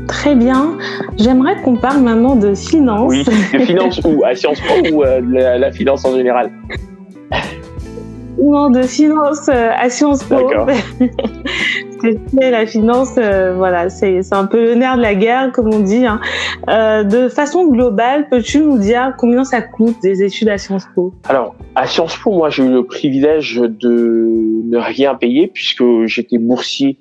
Très 0.09 0.35
bien. 0.35 0.76
J'aimerais 1.16 1.61
qu'on 1.62 1.76
parle 1.76 2.02
maintenant 2.02 2.37
de 2.37 2.54
finance. 2.54 3.09
Oui, 3.09 3.25
de 3.25 3.59
finance 3.61 4.00
ou 4.04 4.25
à 4.25 4.35
Sciences 4.35 4.61
Po 4.61 4.95
ou 4.95 5.04
euh, 5.04 5.21
la, 5.59 5.71
finance 5.73 6.04
en 6.04 6.16
général 6.16 6.50
Non, 8.42 8.71
de 8.71 8.83
finance 8.83 9.49
euh, 9.49 9.71
à 9.76 9.88
Sciences 9.90 10.25
Po. 10.25 10.37
D'accord. 10.37 10.68
la 12.33 12.67
finance, 12.67 13.15
voilà, 13.15 13.88
c'est 13.88 14.21
un 14.33 14.47
peu 14.47 14.65
le 14.65 14.75
nerf 14.75 14.97
de 14.97 15.03
la 15.03 15.15
guerre, 15.15 15.53
comme 15.53 15.73
on 15.73 15.81
dit. 15.81 16.07
Hein. 16.07 16.21
de 17.05 17.29
façon 17.29 17.67
globale, 17.67 18.29
peux-tu 18.29 18.61
nous 18.61 18.79
dire 18.79 19.15
combien 19.19 19.45
ça 19.45 19.62
coûte 19.62 19.97
des 20.03 20.23
études 20.23 20.49
à 20.49 20.59
Sciences 20.59 20.87
Po? 20.95 21.15
Alors, 21.29 21.55
à 21.75 21.87
Sciences 21.87 22.17
Po, 22.17 22.33
moi, 22.33 22.50
j'ai 22.50 22.65
eu 22.65 22.71
le 22.71 22.85
privilège 22.85 23.57
de 23.57 24.62
ne 24.65 24.79
rien 24.79 25.15
payer 25.15 25.47
puisque 25.47 25.85
j'étais 26.07 26.38
boursier 26.38 26.99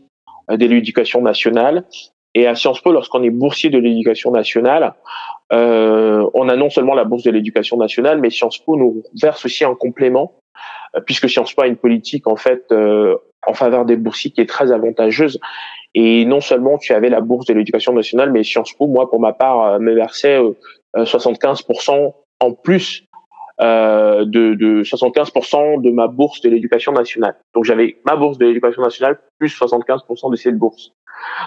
euh, 0.52 0.58
de 0.58 0.66
l'éducation 0.66 1.22
nationale. 1.22 1.86
Et 2.34 2.48
à 2.48 2.56
Sciences 2.56 2.82
Po, 2.82 2.92
lorsqu'on 2.92 3.24
est 3.24 3.30
boursier 3.30 3.70
de 3.70 3.78
l'éducation 3.78 4.32
nationale, 4.32 4.94
euh, 5.54 6.28
on 6.34 6.50
a 6.50 6.56
non 6.56 6.70
seulement 6.70 6.94
la 6.94 7.06
bourse 7.06 7.24
de 7.24 7.32
l'éducation 7.32 7.78
nationale, 7.78 8.20
mais 8.20 8.30
Sciences 8.30 8.58
Po 8.58 8.76
nous 8.76 9.04
verse 9.22 9.46
aussi 9.46 9.64
un 9.64 9.76
complément, 9.76 10.34
euh, 10.96 11.02
puisque 11.06 11.30
Sciences 11.30 11.54
Po 11.54 11.62
a 11.62 11.68
une 11.68 11.78
politique 11.78 12.28
en 12.28 12.36
fait 12.36 12.66
euh, 12.72 13.16
en 13.48 13.54
faveur 13.54 13.86
des 13.86 13.96
boursiers 13.96 14.32
qui 14.32 14.42
est 14.42 14.50
très 14.50 14.72
avantageuse. 14.72 15.40
Et 15.94 16.26
non 16.26 16.42
seulement 16.42 16.78
tu 16.78 16.94
avais 16.94 17.10
la 17.10 17.22
bourse 17.22 17.46
de 17.46 17.54
l'éducation 17.54 17.94
nationale, 17.94 18.32
mais 18.32 18.44
Sciences 18.44 18.74
Po, 18.74 18.88
moi 18.88 19.10
pour 19.10 19.20
ma 19.20 19.34
part, 19.34 19.80
me 19.80 19.94
versait 19.94 20.40
75% 20.96 22.14
en 22.42 22.52
plus 22.52 23.06
euh, 23.62 24.26
de, 24.26 24.54
de 24.56 24.84
75% 24.84 25.82
de 25.82 25.90
ma 25.90 26.08
bourse 26.08 26.42
de 26.42 26.50
l'éducation 26.50 26.92
nationale. 26.92 27.36
Donc 27.54 27.64
j'avais 27.64 27.98
ma 28.06 28.18
bourse 28.18 28.38
de 28.38 28.46
l'éducation 28.46 28.82
nationale 28.82 29.18
plus 29.40 29.58
75% 29.58 30.30
de 30.30 30.36
cette 30.36 30.58
bourse. 30.58 30.92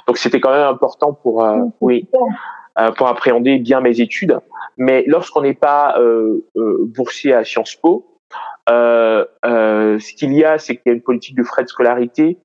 Donc 0.07 0.17
c'était 0.17 0.41
quand 0.41 0.51
même 0.51 0.67
important 0.67 1.13
pour 1.13 1.45
euh, 1.45 1.59
oui 1.83 2.09
euh, 2.79 2.93
pour 2.93 3.09
appréhender 3.09 3.59
bien 3.59 3.81
mes 3.81 4.01
études. 4.01 4.39
Mais 4.77 5.05
lorsqu'on 5.07 5.43
n'est 5.43 5.53
pas 5.53 5.99
euh, 5.99 6.47
euh, 6.57 6.79
boursier 6.87 7.35
à 7.35 7.45
Sciences 7.45 7.75
Po, 7.75 8.18
euh, 8.71 9.25
euh, 9.45 9.99
ce 9.99 10.13
qu'il 10.15 10.33
y 10.33 10.45
a, 10.45 10.59
c'est 10.59 10.77
qu'il 10.77 10.83
y 10.87 10.91
a 10.91 10.95
une 10.95 11.03
politique 11.03 11.37
de 11.37 11.43
frais 11.43 11.65
de 11.65 11.69
scolarité 11.69 12.39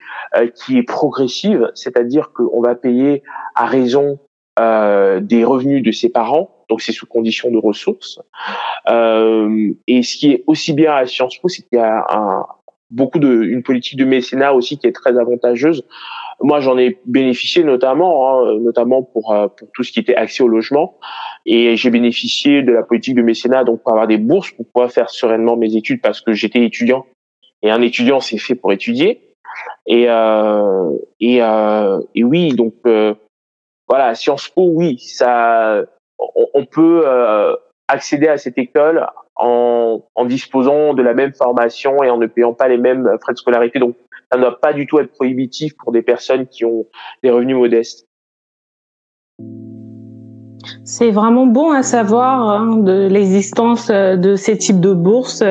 qui 0.56 0.78
est 0.78 0.84
progressive, 0.84 1.72
c'est-à-dire 1.76 2.32
qu'on 2.34 2.62
va 2.62 2.76
payer 2.76 3.24
à 3.56 3.66
raison 3.66 4.20
des 4.58 5.44
revenus 5.44 5.84
de 5.84 5.92
ses 5.92 6.10
parents 6.10 6.54
donc 6.74 6.82
c'est 6.82 6.92
sous 6.92 7.06
condition 7.06 7.52
de 7.52 7.58
ressources. 7.58 8.20
Euh, 8.90 9.74
et 9.86 10.02
ce 10.02 10.18
qui 10.18 10.32
est 10.32 10.44
aussi 10.48 10.74
bien 10.74 10.94
à 10.94 11.06
Sciences 11.06 11.38
Po, 11.38 11.48
c'est 11.48 11.62
qu'il 11.62 11.78
y 11.78 11.82
a 11.82 12.04
un, 12.10 12.48
beaucoup 12.90 13.20
de 13.20 13.44
une 13.44 13.62
politique 13.62 13.98
de 13.98 14.06
mécénat 14.06 14.54
aussi 14.54 14.80
qui 14.80 14.88
est 14.88 14.92
très 14.92 15.18
avantageuse. 15.20 15.86
Moi, 16.42 16.60
j'en 16.60 16.78
ai 16.78 17.00
bénéficié 17.06 17.64
notamment, 17.64 18.30
hein, 18.30 18.60
notamment 18.60 19.04
pour 19.04 19.32
euh, 19.32 19.48
pour 19.48 19.68
tout 19.74 19.84
ce 19.84 19.92
qui 19.92 20.00
était 20.00 20.16
accès 20.16 20.44
au 20.44 20.48
logement, 20.48 20.98
et 21.46 21.76
j'ai 21.76 21.90
bénéficié 21.90 22.64
de 22.64 22.72
la 22.72 22.84
politique 22.84 23.16
de 23.16 23.22
mécénat 23.22 23.64
donc 23.64 23.82
pour 23.82 23.92
avoir 23.92 24.08
des 24.08 24.18
bourses 24.18 24.52
pour 24.52 24.66
pouvoir 24.68 24.92
faire 24.92 25.10
sereinement 25.10 25.58
mes 25.58 25.76
études 25.76 26.02
parce 26.02 26.22
que 26.22 26.34
j'étais 26.34 26.64
étudiant 26.64 27.06
et 27.64 27.72
un 27.72 27.82
étudiant 27.82 28.20
c'est 28.20 28.38
fait 28.38 28.56
pour 28.56 28.72
étudier. 28.72 29.22
Et 29.88 30.06
euh, 30.10 30.92
et, 31.20 31.42
euh, 31.42 32.00
et 32.16 32.24
oui, 32.24 32.54
donc 32.54 32.76
euh, 32.86 33.14
voilà, 33.88 34.16
Sciences 34.16 34.50
Po, 34.50 34.70
oui, 34.74 35.00
ça 35.00 35.84
on, 36.54 36.66
peut 36.66 37.04
euh, 37.06 37.56
accéder 37.94 38.28
à 38.28 38.38
cette 38.38 38.58
école 38.58 39.06
en, 39.36 40.02
disposant 40.26 40.94
de 40.94 41.04
la 41.04 41.14
même 41.14 41.34
formation 41.34 42.04
et 42.04 42.10
en 42.10 42.18
ne 42.18 42.28
payant 42.28 42.54
pas 42.54 42.68
les 42.68 42.78
mêmes 42.78 43.10
frais 43.22 43.34
de 43.34 43.38
scolarité. 43.38 43.80
Donc, 43.80 43.96
ça 44.32 44.38
ne 44.38 44.44
doit 44.44 44.60
pas 44.60 44.74
du 44.74 44.88
tout 44.88 45.00
être 45.00 45.12
prohibitif 45.12 45.76
pour 45.78 45.92
des 45.92 46.02
personnes 46.02 46.48
qui 46.48 46.66
ont 46.66 46.86
des 47.24 47.30
revenus 47.30 47.58
modestes. 47.58 48.08
C'est 50.86 51.12
vraiment 51.12 51.46
bon 51.46 51.72
à 51.72 51.84
savoir 51.84 52.50
hein, 52.50 52.78
de 52.78 53.08
l'existence 53.08 53.90
euh, 53.90 54.16
de 54.16 54.36
ces 54.36 54.58
types 54.58 54.80
de 54.80 54.94
bourses 54.94 55.44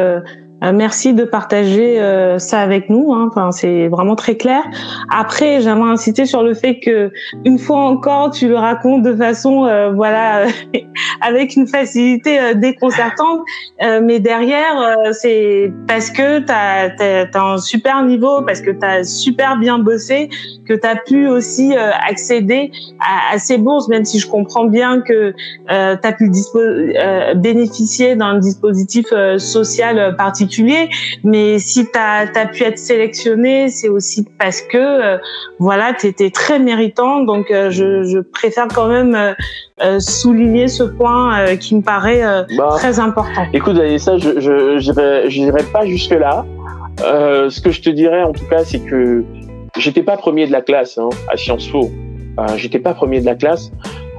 euh, 0.63 0.73
euh, 0.73 0.73
merci 0.73 1.15
de 1.15 1.25
partager 1.25 2.01
euh, 2.01 2.39
ça 2.39 2.61
avec 2.61 2.89
nous. 2.89 3.13
Hein. 3.13 3.29
Enfin, 3.31 3.53
c'est 3.53 3.89
vraiment 3.89 4.17
très 4.17 4.37
clair. 4.37 4.63
Après, 5.11 5.61
j'aimerais 5.61 5.91
insister 5.91 6.27
sur 6.27 6.43
le 6.43 6.55
fait 6.55 6.81
que 6.81 7.11
une 7.45 7.59
fois 7.59 7.81
encore, 7.81 8.31
tu 8.31 8.49
le 8.49 8.57
racontes 8.57 9.03
de 9.03 9.15
façon, 9.15 9.67
euh, 9.67 9.93
voilà, 9.93 10.47
avec 11.21 11.57
une 11.57 11.67
facilité 11.67 12.55
déconcertante. 12.55 13.41
mais 13.81 14.21
derrière, 14.21 14.97
c'est 15.13 15.73
parce 15.87 16.11
que 16.11 16.41
tu 16.41 16.53
as, 16.53 16.91
as, 17.01 17.41
un 17.41 17.59
super 17.59 18.05
niveau, 18.05 18.43
parce 18.43 18.61
que 18.61 18.71
tu 18.71 18.85
as 18.85 19.05
super 19.05 19.57
bien 19.57 19.79
bossé, 19.79 20.29
que 20.67 20.75
tu 20.75 20.87
as 20.87 20.97
pu 20.97 21.29
aussi 21.29 21.75
accéder 21.77 22.71
à, 23.01 23.35
à, 23.35 23.39
ces 23.39 23.59
bourses, 23.59 23.89
même 23.89 24.05
si 24.05 24.19
je 24.19 24.29
comprends 24.29 24.65
bien 24.65 25.01
que 25.01 25.33
tu 25.33 25.73
as 26.09 26.13
pu 26.13 26.31
bénéficier 27.37 28.17
d'un 28.17 28.39
dispositif 28.39 29.07
social 29.39 30.17
particulier 30.17 30.52
mais 31.25 31.59
si 31.59 31.87
tu 31.87 31.99
as, 31.99 32.47
pu 32.53 32.63
être 32.65 32.79
sélectionné, 32.79 33.69
c'est 33.69 33.89
aussi 33.89 34.27
parce 34.39 34.61
que 34.63 34.77
euh, 34.77 35.19
voilà, 35.59 35.93
tu 35.95 36.07
étais 36.07 36.31
très 36.31 36.59
méritant. 36.59 37.23
Donc 37.23 37.51
euh, 37.51 37.71
je, 37.71 38.21
préfère 38.21 38.69
quand 38.69 38.89
même 38.89 39.35
euh, 39.83 40.01
souligner 40.01 40.69
ce 40.69 40.83
point 40.83 41.57
qui 41.57 41.75
me 41.75 41.83
paraît 41.83 42.23
bah, 42.57 42.75
très 42.77 42.99
important. 42.99 43.47
Écoute, 43.53 43.77
ça, 43.99 44.19
je 44.19 44.41
je 44.41 45.41
n'irai 45.41 45.63
pas 45.73 45.87
jusque 45.87 46.11
là. 46.13 46.45
ce 46.99 47.61
que 47.61 47.71
je 47.71 47.83
te 47.83 47.91
dirais 47.91 48.23
en 48.23 48.33
tout 48.33 48.47
cas, 48.47 48.65
c'est 48.65 48.81
que 48.81 49.25
j'étais 49.77 50.03
pas 50.03 50.17
premier 50.17 50.47
de 50.47 50.53
la 50.53 50.63
classe 50.63 50.99
hein, 50.99 51.09
à 51.33 51.37
Sciences 51.37 51.69
Po. 51.69 51.91
j'étais 52.57 52.79
pas 52.79 52.95
premier 52.95 53.21
de 53.21 53.27
la 53.27 53.35
classe. 53.35 53.71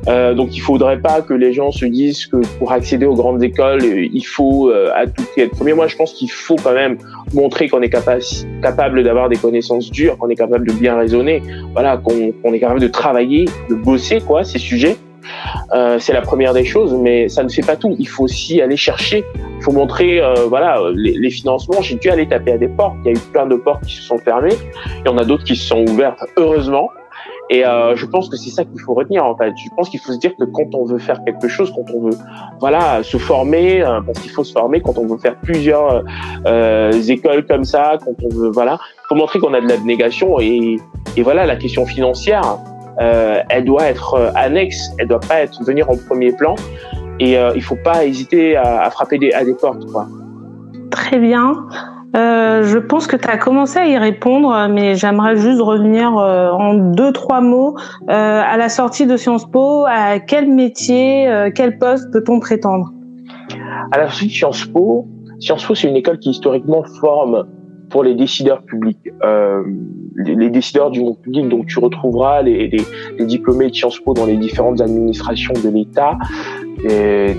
Euh, 0.08 0.34
donc 0.34 0.56
il 0.56 0.60
faudrait 0.60 1.00
pas 1.00 1.22
que 1.22 1.34
les 1.34 1.54
gens 1.54 1.72
se 1.72 1.86
disent 1.86 2.26
que 2.26 2.38
pour 2.58 2.72
accéder 2.72 3.06
aux 3.06 3.16
grandes 3.16 3.42
écoles, 3.44 3.84
il 3.84 4.26
faut 4.26 4.70
euh, 4.70 4.92
à 4.94 5.08
tout 5.08 5.24
prix 5.32 5.42
être 5.42 5.52
premier. 5.52 5.74
Moi, 5.74 5.88
je 5.88 5.96
pense 5.96 6.14
qu'il 6.14 6.32
faut 6.32 6.58
quand 6.58 6.74
même 6.74 6.98
montrer 7.34 7.70
qu'on 7.70 7.82
est 7.82 7.90
capable, 7.90 9.04
d'avoir 9.04 9.30
des 9.30 9.38
connaissances 9.38 9.90
dures, 9.92 10.18
qu'on 10.18 10.30
est 10.30 10.36
capable 10.36 10.68
de 10.68 10.74
bien 10.74 10.98
raisonner, 10.98 11.42
voilà, 11.74 11.98
qu'on 11.98 12.54
est 12.54 12.60
capable 12.60 12.82
de 12.82 12.88
travailler, 12.88 13.46
de 13.70 13.76
bosser 13.76 14.20
quoi 14.20 14.44
ces 14.44 14.60
sujets. 14.60 14.98
euh, 15.74 16.00
c'est 16.00 16.12
la 16.12 16.22
première 16.22 16.54
des 16.54 16.66
choses, 16.66 16.94
mais 16.94 17.30
ça 17.30 17.44
ne 17.44 17.50
fait 17.50 17.66
pas 17.66 17.78
tout. 17.78 17.96
Il 17.98 18.08
faut 18.08 18.24
aussi 18.24 18.62
aller 18.62 18.76
chercher, 18.76 19.24
il 19.58 19.64
faut 19.64 19.72
montrer, 19.72 20.22
euh, 20.22 20.34
voilà, 20.48 20.82
les 20.94 21.30
financements. 21.30 21.82
J'ai 21.82 21.96
dû 21.96 22.10
aller 22.10 22.28
taper 22.28 22.52
à 22.52 22.58
des 22.58 22.68
portes. 22.68 22.98
Il 23.06 23.14
y 23.14 23.16
a 23.16 23.18
eu 23.18 23.22
plein 23.32 23.46
de 23.46 23.56
portes 23.56 23.86
qui 23.86 23.96
se 23.96 24.04
sont 24.04 24.18
fermées. 24.18 24.58
Il 25.00 25.08
y 25.08 25.10
en 25.10 25.18
a 25.18 25.24
d'autres 25.24 25.46
qui 25.46 25.56
se 25.56 25.66
sont 25.66 25.86
ouvertes, 25.88 26.20
heureusement. 26.36 26.90
Et 27.50 27.66
euh, 27.66 27.96
je 27.96 28.06
pense 28.06 28.30
que 28.30 28.38
c'est 28.38 28.50
ça 28.50 28.64
qu'il 28.64 28.80
faut 28.80 28.94
retenir 28.94 29.26
en 29.26 29.36
fait. 29.36 29.52
Je 29.58 29.70
pense 29.76 29.90
qu'il 29.90 30.00
faut 30.00 30.14
se 30.14 30.18
dire 30.18 30.32
que 30.40 30.46
quand 30.46 30.74
on 30.74 30.86
veut 30.86 30.98
faire 30.98 31.24
quelque 31.26 31.48
chose, 31.48 31.72
quand 31.76 31.94
on 31.94 32.02
veut 32.02 32.18
voilà 32.60 33.04
se 33.04 33.18
former, 33.18 33.84
euh, 33.84 34.02
parce 34.02 34.20
qu'il 34.20 34.32
faut 34.32 34.44
se 34.44 34.54
former, 34.54 34.82
quand 34.82 34.98
on 34.98 35.06
veut 35.06 35.18
faire 35.18 35.36
plusieurs 35.42 36.04
euh, 36.46 36.92
écoles 36.92 37.46
comme 37.46 37.66
ça, 37.66 37.98
quand 38.04 38.16
on 38.24 38.30
veut 38.30 38.50
voilà, 38.50 38.80
faut 39.10 39.16
montrer 39.16 39.40
qu'on 39.40 39.54
a 39.54 39.62
de 39.62 39.68
l'abnégation 39.68 40.40
et, 40.40 40.80
et 41.18 41.22
voilà 41.22 41.46
la 41.46 41.58
question 41.58 41.86
financière, 41.86 42.60
euh, 43.02 43.42
elle 43.50 43.66
doit 43.66 43.86
être 43.86 44.14
euh, 44.14 44.32
annexe, 44.36 44.92
elle 44.98 45.08
doit 45.08 45.20
pas 45.20 45.42
être 45.42 45.64
venir 45.64 45.90
en 45.90 45.98
premier 45.98 46.32
plan 46.32 46.56
et 47.20 47.38
euh, 47.38 47.52
il 47.56 47.62
faut 47.62 47.78
pas 47.84 48.06
hésiter 48.06 48.56
à, 48.56 48.84
à 48.84 48.90
frapper 48.90 49.18
des, 49.18 49.32
à 49.34 49.44
des 49.44 49.54
portes 49.54 49.86
quoi. 49.92 50.08
Très 50.92 51.20
bien. 51.20 51.54
Euh, 52.16 52.64
je 52.64 52.78
pense 52.78 53.08
que 53.08 53.16
tu 53.16 53.28
as 53.28 53.38
commencé 53.38 53.80
à 53.80 53.88
y 53.88 53.98
répondre, 53.98 54.68
mais 54.70 54.96
j'aimerais 54.96 55.36
juste 55.36 55.62
revenir 55.62 56.16
euh, 56.18 56.52
en 56.52 56.76
deux, 56.76 57.12
trois 57.12 57.42
mots. 57.42 57.76
Euh, 58.10 58.42
à 58.46 58.58
la 58.58 58.70
sortie 58.70 59.08
de 59.08 59.18
Sciences 59.18 59.50
Po, 59.50 59.86
à 59.88 60.20
quel 60.20 60.52
métier, 60.52 61.28
quel 61.56 61.78
poste 61.78 62.12
peut-on 62.12 62.40
prétendre? 62.40 62.92
À 63.92 63.98
la 63.98 64.10
sortie 64.10 64.28
de 64.28 64.32
Sciences 64.32 64.66
Po, 64.66 65.08
Sciences 65.40 65.66
Po, 65.66 65.76
c'est 65.76 65.90
une 65.90 65.96
école 65.96 66.20
qui 66.20 66.30
historiquement 66.30 66.84
forme 67.00 67.48
pour 67.90 68.04
les 68.04 68.16
décideurs 68.16 68.64
publics, 68.64 68.98
les, 70.16 70.50
décideurs 70.50 70.90
du 70.92 71.02
monde 71.02 71.20
public. 71.20 71.48
Donc, 71.50 71.68
tu 71.68 71.80
retrouveras 71.80 72.42
les, 72.42 72.68
les, 73.18 73.26
diplômés 73.26 73.70
de 73.70 73.76
Sciences 73.76 74.00
Po 74.00 74.14
dans 74.14 74.26
les 74.26 74.38
différentes 74.38 74.82
administrations 74.82 75.54
de 75.64 75.70
l'État, 75.70 76.18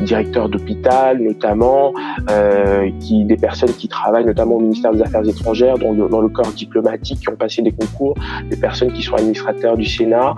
directeurs 0.05 0.49
d'hôpital 0.49 1.21
notamment, 1.21 1.93
euh, 2.31 2.91
qui 3.01 3.25
des 3.25 3.37
personnes 3.37 3.73
qui 3.73 3.89
travaillent 3.89 4.25
notamment 4.25 4.57
au 4.57 4.61
ministère 4.61 4.93
des 4.93 5.03
Affaires 5.03 5.27
étrangères, 5.29 5.79
dans 5.79 5.93
le, 5.93 6.09
dans 6.09 6.21
le 6.21 6.29
corps 6.29 6.53
diplomatique, 6.53 7.21
qui 7.21 7.29
ont 7.29 7.37
passé 7.37 7.63
des 7.63 7.73
concours, 7.73 8.15
des 8.51 8.57
personnes 8.57 8.93
qui 8.93 9.03
sont 9.03 9.15
administrateurs 9.17 9.77
du 9.77 9.85
Sénat, 9.85 10.35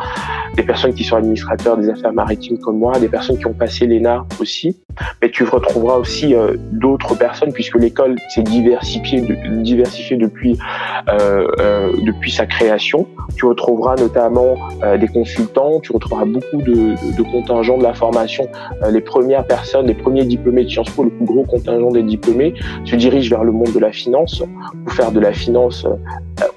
des 0.57 0.63
personnes 0.63 0.95
qui 0.95 1.05
sont 1.05 1.17
administrateurs 1.17 1.77
des 1.77 1.89
affaires 1.89 2.13
maritimes 2.13 2.59
comme 2.59 2.79
moi, 2.79 2.99
des 2.99 3.09
personnes 3.09 3.39
qui 3.39 3.47
ont 3.47 3.55
passé 3.55 3.87
l'ENA 3.87 4.27
aussi. 4.41 4.77
Mais 5.23 5.31
tu 5.31 5.45
retrouveras 5.45 5.97
aussi 5.97 6.35
euh, 6.35 6.57
d'autres 6.73 7.17
personnes 7.17 7.53
puisque 7.53 7.77
l'école 7.77 8.17
s'est 8.35 8.43
diversifiée, 8.43 9.23
euh, 11.09 11.47
euh, 11.61 11.93
depuis 12.03 12.31
sa 12.31 12.47
création. 12.47 13.07
Tu 13.37 13.47
retrouveras 13.47 13.97
notamment 13.97 14.57
des 14.99 15.09
consultants, 15.09 15.81
tu 15.81 15.93
retrouveras 15.93 16.25
beaucoup 16.25 16.63
de, 16.63 17.23
contingents 17.31 17.79
de 17.79 17.83
la 17.83 17.95
formation 17.95 18.49
les 18.91 19.01
premières 19.01 19.45
personnes, 19.45 19.87
les 19.87 19.95
premiers 19.95 20.25
diplômés 20.25 20.65
de 20.65 20.69
Sciences 20.69 20.91
Po, 20.91 21.05
le 21.05 21.11
plus 21.11 21.25
gros 21.25 21.45
contingent 21.45 21.91
des 21.93 22.03
diplômés, 22.03 22.55
se 22.85 22.97
dirigent 22.97 23.31
vers 23.31 23.45
le 23.45 23.53
monde 23.53 23.73
de 23.73 23.79
la 23.79 23.93
finance 23.93 24.43
pour 24.85 24.95
faire 24.95 25.13
de 25.13 25.21
la 25.21 25.33
finance 25.33 25.87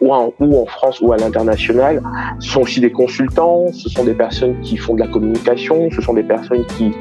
ou, 0.02 0.14
en, 0.14 0.34
ou 0.40 0.62
en 0.62 0.66
France 0.66 1.02
ou 1.02 1.12
à 1.12 1.18
l'international. 1.18 2.02
Ce 2.40 2.52
sont 2.52 2.62
aussi 2.62 2.80
des 2.80 2.92
consultants, 2.92 3.66
ce 3.74 3.90
sont 3.90 4.04
des 4.04 4.14
personnes 4.14 4.60
qui 4.62 4.78
font 4.78 4.96
de 4.96 5.00
la 5.00 5.08
communication, 5.08 5.90
ce 5.92 6.02
sont 6.02 6.14
des 6.14 6.24
personnes 6.24 6.66
qui 6.78 6.92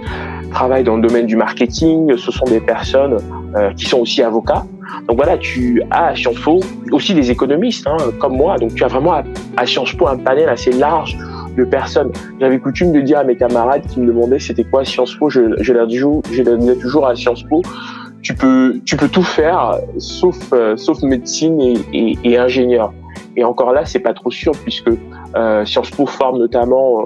travaillent 0.51 0.85
dans 0.85 0.97
le 0.97 1.03
domaine 1.07 1.28
du 1.29 1.37
marketing, 1.37 2.17
ce 2.17 2.33
sont 2.33 2.47
des 2.47 2.61
personnes 2.61 3.19
euh, 3.55 3.73
qui 3.75 3.85
sont 3.85 4.01
aussi 4.01 4.23
avocats. 4.23 4.65
Donc 5.07 5.17
voilà, 5.17 5.37
tu 5.39 5.83
as 5.91 6.07
à 6.07 6.17
Sciences 6.17 6.41
Po 6.41 6.61
aussi 6.91 7.15
des 7.15 7.31
économistes 7.31 7.87
hein, 7.87 7.99
comme 8.19 8.37
moi. 8.37 8.57
Donc 8.59 8.75
tu 8.75 8.83
as 8.83 8.89
vraiment 8.89 9.13
à, 9.57 9.67
Sciences 9.67 9.93
Po 9.93 10.09
un 10.09 10.17
panel 10.17 10.49
assez 10.49 10.73
large 10.73 11.17
de 11.57 11.65
personnes. 11.65 12.11
J'avais 12.41 12.59
coutume 12.59 12.93
de 12.93 13.01
dire 13.01 13.19
à 13.19 13.25
mes 13.25 13.37
camarades 13.37 13.83
qui 13.87 14.01
me 14.01 14.07
demandaient 14.07 14.39
c'était 14.39 14.65
quoi 14.65 14.85
Sciences 14.85 15.15
Po, 15.15 15.29
je, 15.29 15.73
leur 15.73 15.87
disais, 15.87 16.77
toujours 16.81 17.07
à 17.07 17.15
Sciences 17.15 17.43
Po, 17.43 17.63
tu 18.23 18.35
peux, 18.35 18.81
tu 18.85 18.97
peux 18.97 19.09
tout 19.09 19.23
faire 19.23 19.79
sauf, 19.99 20.39
euh, 20.53 20.77
sauf 20.77 21.03
médecine 21.03 21.61
et, 21.93 22.39
ingénieur. 22.39 22.93
Et 23.37 23.45
encore 23.45 23.73
là, 23.73 23.85
c'est 23.85 24.01
pas 24.01 24.15
trop 24.15 24.31
sûr 24.31 24.53
puisque 24.65 24.91
euh, 25.37 25.65
Sciences 25.67 25.91
Po 25.91 26.07
forme 26.07 26.39
notamment 26.39 27.05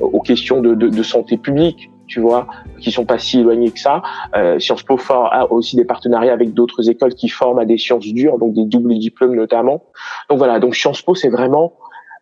aux 0.00 0.20
questions 0.20 0.60
de, 0.60 1.02
santé 1.02 1.36
publique, 1.36 1.91
tu 2.12 2.20
vois, 2.20 2.46
qui 2.78 2.92
sont 2.92 3.06
pas 3.06 3.18
si 3.18 3.40
éloignées 3.40 3.70
que 3.70 3.80
ça. 3.80 4.02
Euh, 4.36 4.58
Sciences 4.58 4.82
Po 4.82 4.98
a 5.10 5.50
aussi 5.50 5.76
des 5.76 5.86
partenariats 5.86 6.34
avec 6.34 6.52
d'autres 6.52 6.90
écoles 6.90 7.14
qui 7.14 7.28
forment 7.30 7.60
à 7.60 7.64
des 7.64 7.78
sciences 7.78 8.04
dures, 8.04 8.38
donc 8.38 8.52
des 8.52 8.66
doubles 8.66 8.98
diplômes 8.98 9.34
notamment. 9.34 9.84
Donc 10.28 10.36
voilà, 10.36 10.60
donc 10.60 10.74
Sciences 10.74 11.00
Po, 11.00 11.14
c'est 11.14 11.30
vraiment 11.30 11.72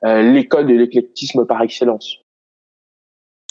euh, 0.04 0.22
l'école 0.22 0.66
de 0.66 0.74
l'éclectisme 0.74 1.44
par 1.44 1.60
excellence. 1.62 2.18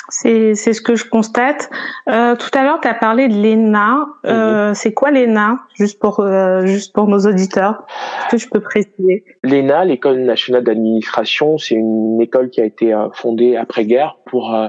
C'est 0.10 0.56
c'est 0.56 0.74
ce 0.74 0.82
que 0.82 0.96
je 0.96 1.06
constate. 1.08 1.70
Euh, 2.10 2.36
tout 2.36 2.50
à 2.58 2.64
l'heure, 2.64 2.80
tu 2.82 2.88
as 2.88 2.94
parlé 2.94 3.28
de 3.28 3.36
l'ENA. 3.36 4.08
Euh, 4.26 4.72
mmh. 4.72 4.74
C'est 4.76 4.94
quoi 4.94 5.12
l'ENA 5.12 5.60
Juste 5.76 6.00
pour 6.00 6.20
euh, 6.20 6.66
juste 6.66 6.94
pour 6.94 7.08
nos 7.08 7.20
auditeurs, 7.20 7.84
est-ce 8.24 8.32
que 8.32 8.38
je 8.38 8.50
peux 8.50 8.60
préciser? 8.60 9.24
L'ENA, 9.44 9.86
l'école 9.86 10.22
nationale 10.22 10.64
d'administration, 10.64 11.58
c'est 11.58 11.76
une 11.76 12.20
école 12.22 12.50
qui 12.50 12.62
a 12.62 12.66
été 12.66 12.94
euh, 12.94 13.10
fondée 13.14 13.56
après-guerre 13.56 14.18
pour 14.26 14.56
euh, 14.56 14.68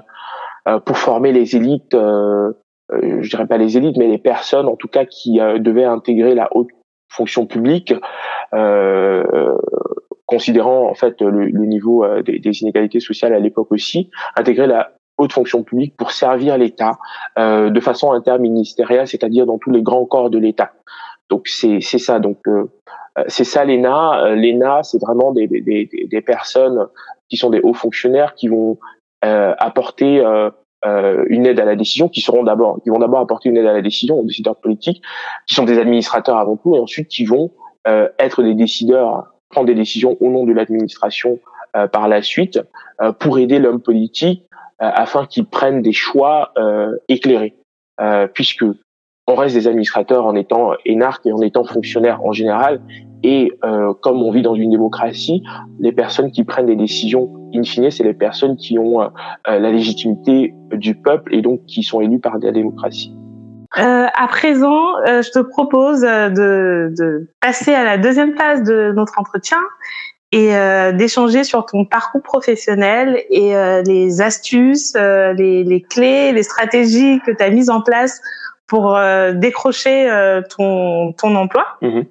pour 0.84 0.98
former 0.98 1.32
les 1.32 1.56
élites. 1.56 1.92
je 1.92 3.28
dirais 3.28 3.46
pas 3.46 3.58
les 3.58 3.76
élites, 3.76 3.96
mais 3.96 4.08
les 4.08 4.18
personnes, 4.18 4.66
en 4.66 4.76
tout 4.76 4.88
cas, 4.88 5.04
qui 5.04 5.38
devaient 5.38 5.84
intégrer 5.84 6.34
la 6.34 6.48
haute 6.56 6.68
fonction 7.08 7.46
publique. 7.46 7.94
Euh, 8.54 9.56
considérant 10.30 10.88
en 10.88 10.94
fait 10.94 11.20
le, 11.20 11.46
le 11.46 11.66
niveau 11.66 12.04
euh, 12.04 12.22
des, 12.22 12.38
des, 12.38 12.62
inégalités 12.62 13.00
sociales 13.00 13.34
à 13.34 13.40
l'époque 13.40 13.72
aussi, 13.72 14.10
intégrer 14.36 14.68
la 14.68 14.92
haute 15.18 15.32
fonction 15.32 15.64
publique 15.64 15.96
pour 15.96 16.12
servir 16.12 16.56
l'État 16.56 16.98
euh, 17.36 17.68
de 17.68 17.80
façon 17.80 18.12
interministérielle, 18.12 19.08
c'est-à-dire 19.08 19.44
dans 19.44 19.58
tous 19.58 19.72
les 19.72 19.82
grands 19.82 20.06
corps 20.06 20.30
de 20.30 20.38
l'État. 20.38 20.70
Donc 21.30 21.48
c'est 21.48 21.80
c'est 21.80 21.98
ça. 21.98 22.20
Donc 22.20 22.38
euh, 22.46 22.64
c'est 23.26 23.44
ça 23.44 23.64
l'ENA. 23.64 24.24
Euh, 24.24 24.34
L'ENA, 24.36 24.84
c'est 24.84 25.00
vraiment 25.00 25.32
des, 25.32 25.48
des, 25.48 25.88
des, 26.08 26.20
personnes 26.20 26.86
qui 27.28 27.36
sont 27.36 27.50
des 27.50 27.60
hauts 27.60 27.74
fonctionnaires 27.74 28.34
qui 28.34 28.46
vont 28.46 28.72
euh, 28.72 28.76
apporter 29.22 30.24
euh, 30.24 31.24
une 31.28 31.46
aide 31.46 31.60
à 31.60 31.64
la 31.64 31.76
décision, 31.76 32.08
qui 32.08 32.20
seront 32.20 32.42
d'abord, 32.42 32.80
qui 32.82 32.90
vont 32.90 32.98
d'abord 32.98 33.20
apporter 33.20 33.48
une 33.48 33.56
aide 33.56 33.66
à 33.66 33.72
la 33.72 33.82
décision 33.82 34.18
aux 34.18 34.24
décideurs 34.24 34.56
politiques, 34.56 35.02
qui 35.46 35.54
sont 35.54 35.64
des 35.64 35.78
administrateurs 35.78 36.38
avant 36.38 36.56
tout, 36.56 36.74
et 36.74 36.78
ensuite 36.78 37.08
qui 37.08 37.24
vont 37.24 37.50
être 38.18 38.42
des 38.42 38.54
décideurs 38.54 39.30
prendre 39.50 39.66
des 39.66 39.74
décisions 39.74 40.16
au 40.20 40.30
nom 40.30 40.44
de 40.44 40.52
l'administration 40.52 41.38
euh, 41.76 41.86
par 41.86 42.08
la 42.08 42.22
suite 42.22 42.58
euh, 43.02 43.12
pour 43.12 43.38
aider 43.38 43.58
l'homme 43.58 43.82
politique 43.82 44.44
euh, 44.80 44.90
afin 44.92 45.26
qu'il 45.26 45.44
prenne 45.44 45.82
des 45.82 45.92
choix 45.92 46.54
éclairés, 47.08 47.54
puisque 48.32 48.64
on 49.26 49.34
reste 49.34 49.54
des 49.54 49.68
administrateurs 49.68 50.24
en 50.24 50.34
étant 50.34 50.72
énarques 50.86 51.26
et 51.26 51.32
en 51.32 51.42
étant 51.42 51.64
fonctionnaires 51.64 52.24
en 52.24 52.32
général. 52.32 52.80
Et 53.22 53.52
euh, 53.64 53.92
comme 54.00 54.22
on 54.22 54.30
vit 54.30 54.42
dans 54.42 54.54
une 54.54 54.70
démocratie, 54.70 55.42
les 55.78 55.92
personnes 55.92 56.30
qui 56.30 56.44
prennent 56.44 56.66
des 56.66 56.76
décisions, 56.76 57.30
in 57.54 57.62
fine, 57.62 57.90
c'est 57.90 58.04
les 58.04 58.14
personnes 58.14 58.56
qui 58.56 58.78
ont 58.78 59.02
euh, 59.02 59.08
la 59.46 59.70
légitimité 59.70 60.54
du 60.72 60.94
peuple 60.94 61.34
et 61.34 61.42
donc 61.42 61.64
qui 61.66 61.82
sont 61.82 62.00
élues 62.00 62.20
par 62.20 62.38
la 62.38 62.52
démocratie. 62.52 63.14
Euh, 63.78 64.06
à 64.12 64.26
présent, 64.26 64.96
euh, 65.06 65.22
je 65.22 65.30
te 65.30 65.38
propose 65.38 66.00
de, 66.00 66.92
de, 66.96 67.28
passer 67.40 67.72
à 67.72 67.84
la 67.84 67.98
deuxième 67.98 68.36
phase 68.36 68.64
de 68.64 68.92
notre 68.96 69.18
entretien 69.18 69.58
et 70.32 70.54
euh, 70.54 70.92
d'échanger 70.92 71.44
sur 71.44 71.66
ton 71.66 71.84
parcours 71.84 72.22
professionnel 72.22 73.22
et 73.30 73.56
euh, 73.56 73.82
les 73.82 74.20
astuces, 74.20 74.94
euh, 74.96 75.32
les, 75.32 75.64
les, 75.64 75.82
clés, 75.82 76.32
les 76.32 76.42
stratégies 76.42 77.20
que 77.24 77.32
tu 77.32 77.42
as 77.42 77.50
mises 77.50 77.70
en 77.70 77.80
place 77.80 78.20
pour 78.66 78.96
décrocher 79.34 80.08
ton, 80.56 81.12
ton 81.14 81.34
emploi. 81.34 81.66
Mmh. 81.82 82.02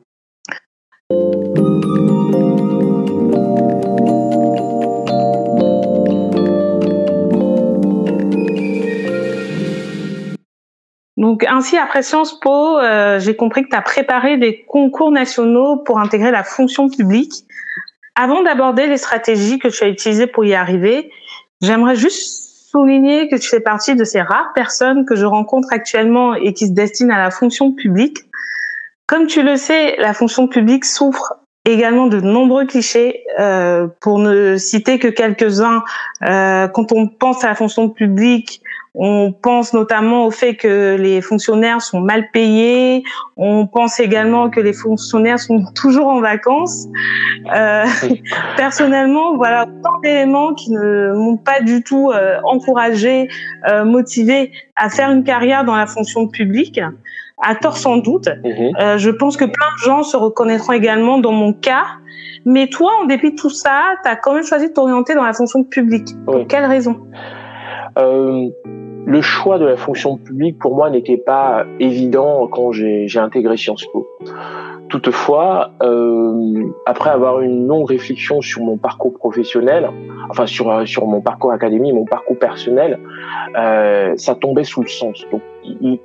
Donc 11.17 11.43
ainsi, 11.45 11.77
après 11.77 12.03
Sciences 12.03 12.39
Po, 12.39 12.77
euh, 12.77 13.19
j'ai 13.19 13.35
compris 13.35 13.63
que 13.63 13.69
tu 13.69 13.75
as 13.75 13.81
préparé 13.81 14.37
des 14.37 14.63
concours 14.65 15.09
nationaux 15.09 15.77
pour 15.77 15.99
intégrer 15.99 16.29
la 16.29 16.43
fonction 16.43 16.89
publique. 16.89 17.33
Avant 18.15 18.43
d'aborder 18.43 18.85
les 18.85 18.97
stratégies 18.97 19.57
que 19.57 19.67
tu 19.67 19.83
as 19.83 19.87
utilisées 19.87 20.27
pour 20.27 20.45
y 20.45 20.53
arriver, 20.53 21.11
j'aimerais 21.61 21.95
juste 21.95 22.69
souligner 22.69 23.29
que 23.29 23.35
tu 23.35 23.49
fais 23.49 23.61
partie 23.61 23.95
de 23.95 24.03
ces 24.03 24.21
rares 24.21 24.53
personnes 24.53 25.05
que 25.05 25.15
je 25.15 25.25
rencontre 25.25 25.69
actuellement 25.71 26.35
et 26.35 26.53
qui 26.53 26.67
se 26.67 26.73
destinent 26.73 27.15
à 27.15 27.17
la 27.17 27.31
fonction 27.31 27.71
publique. 27.71 28.28
Comme 29.09 29.25
tu 29.25 29.41
le 29.41 29.57
sais, 29.57 29.95
la 29.97 30.13
fonction 30.13 30.47
publique 30.47 30.85
souffre 30.85 31.33
également 31.65 32.05
de 32.05 32.21
nombreux 32.21 32.67
clichés. 32.67 33.23
Euh, 33.39 33.87
pour 34.01 34.19
ne 34.19 34.55
citer 34.57 34.99
que 34.99 35.07
quelques-uns, 35.07 35.83
euh, 36.23 36.67
quand 36.67 36.91
on 36.91 37.07
pense 37.07 37.43
à 37.43 37.47
la 37.47 37.55
fonction 37.55 37.89
publique, 37.89 38.61
On 38.95 39.31
pense 39.31 39.73
notamment 39.73 40.25
au 40.25 40.31
fait 40.31 40.55
que 40.55 40.97
les 40.99 41.21
fonctionnaires 41.21 41.79
sont 41.81 42.01
mal 42.01 42.31
payés. 42.31 43.03
On 43.37 43.67
pense 43.67 43.99
également 43.99 44.49
que 44.49 44.59
les 44.59 44.73
fonctionnaires 44.73 45.39
sont 45.39 45.63
toujours 45.75 46.07
en 46.07 46.21
vacances. 46.21 46.87
Euh, 47.55 47.85
personnellement, 48.57 49.37
voilà, 49.37 49.67
tant 49.83 49.99
d'éléments 49.99 50.53
qui 50.55 50.71
ne 50.71 51.13
m'ont 51.13 51.37
pas 51.37 51.61
du 51.61 51.83
tout 51.83 52.11
euh, 52.11 52.39
encouragé, 52.43 53.29
euh, 53.69 53.85
motivé 53.85 54.51
à 54.75 54.89
faire 54.89 55.11
une 55.11 55.23
carrière 55.23 55.63
dans 55.63 55.75
la 55.75 55.85
fonction 55.85 56.27
publique 56.27 56.81
à 57.41 57.55
tort 57.55 57.77
sans 57.77 57.97
doute. 57.97 58.27
Mhm. 58.43 58.71
Euh, 58.79 58.97
je 58.97 59.09
pense 59.09 59.37
que 59.37 59.45
plein 59.45 59.67
de 59.77 59.83
gens 59.83 60.03
se 60.03 60.17
reconnaîtront 60.17 60.73
également 60.73 61.17
dans 61.19 61.31
mon 61.31 61.53
cas. 61.53 61.85
Mais 62.45 62.67
toi, 62.67 62.91
en 63.01 63.05
dépit 63.05 63.31
de 63.31 63.35
tout 63.35 63.49
ça, 63.49 63.95
tu 64.03 64.09
as 64.09 64.15
quand 64.15 64.33
même 64.33 64.43
choisi 64.43 64.69
de 64.69 64.73
t'orienter 64.73 65.13
dans 65.13 65.23
la 65.23 65.33
fonction 65.33 65.63
publique. 65.63 66.07
Pour 66.25 66.47
quelle 66.47 66.65
raison? 66.65 66.97
Euh, 67.97 68.47
Le 69.05 69.21
choix 69.21 69.59
de 69.59 69.65
la 69.65 69.75
fonction 69.75 70.17
publique, 70.17 70.57
pour 70.59 70.75
moi, 70.75 70.89
n'était 70.89 71.17
pas 71.17 71.65
évident 71.79 72.47
quand 72.47 72.71
j'ai 72.71 73.07
intégré 73.17 73.57
Sciences 73.57 73.85
Po. 73.91 74.07
Toutefois, 74.89 75.71
euh, 75.83 76.63
après 76.87 77.11
avoir 77.11 77.41
une 77.41 77.67
longue 77.67 77.87
réflexion 77.87 78.41
sur 78.41 78.63
mon 78.63 78.77
parcours 78.77 79.13
professionnel, 79.13 79.87
enfin 80.31 80.47
sur 80.47 80.71
euh, 80.71 80.85
sur 80.85 81.05
mon 81.05 81.21
parcours 81.21 81.51
académique, 81.51 81.93
mon 81.93 82.05
parcours 82.05 82.39
personnel, 82.39 82.99
euh, 83.55 84.13
ça 84.17 84.33
tombait 84.33 84.63
sous 84.63 84.81
le 84.81 84.87
sens. 84.87 85.23
Donc 85.31 85.41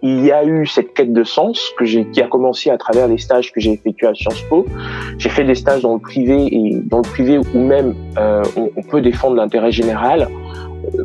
il, 0.03 0.25
y 0.25 0.33
a 0.33 0.45
eu 0.45 0.67
cette 0.67 0.95
quête 0.95 1.13
de 1.13 1.25
sens 1.25 1.73
qui 1.79 2.21
a 2.21 2.27
commencé 2.29 2.71
à 2.71 2.79
travers 2.79 3.09
les 3.09 3.19
stages 3.19 3.53
que 3.53 3.61
j'ai 3.61 3.73
effectués 3.73 4.07
à 4.07 4.15
Sciences 4.15 4.43
Po. 4.49 4.67
J'ai 5.19 5.29
fait 5.29 5.45
des 5.45 5.55
stages 5.55 5.83
dans 5.83 5.95
le 5.95 6.01
privé 6.01 6.49
et 6.55 6.81
dans 6.85 6.99
le 6.99 7.03
privé 7.03 7.39
où 7.39 7.59
même 7.59 7.95
euh, 8.19 8.43
on, 8.57 8.83
peut 8.83 9.01
défendre 9.01 9.37
l'intérêt 9.37 9.73
général. 9.73 10.29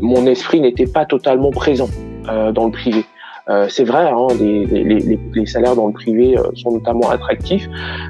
Mon 0.01 0.25
esprit 0.25 0.59
n'était 0.61 0.87
pas 0.87 1.05
totalement 1.05 1.51
présent 1.51 1.89
euh, 2.29 2.51
dans 2.51 2.65
le 2.65 2.71
privé. 2.71 3.05
Euh, 3.49 3.67
c'est 3.67 3.83
vrai, 3.83 4.09
hein, 4.09 4.27
les, 4.39 5.45
salaires 5.45 5.75
dans 5.75 5.87
le 5.87 5.93
privé 5.93 6.35
sont 6.55 6.71
notamment 6.71 7.09
attractifs, 7.09 7.67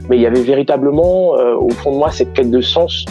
mais 0.10 0.18
il 0.18 0.22
y 0.22 0.26
avait 0.26 0.42
véritablement 0.42 1.30
au 1.32 1.70
fond 1.70 1.92
de 1.92 1.98
moi 1.98 2.12
cette 2.12 2.34
quête 2.34 2.52
de 2.52 2.62
sens 2.62 3.06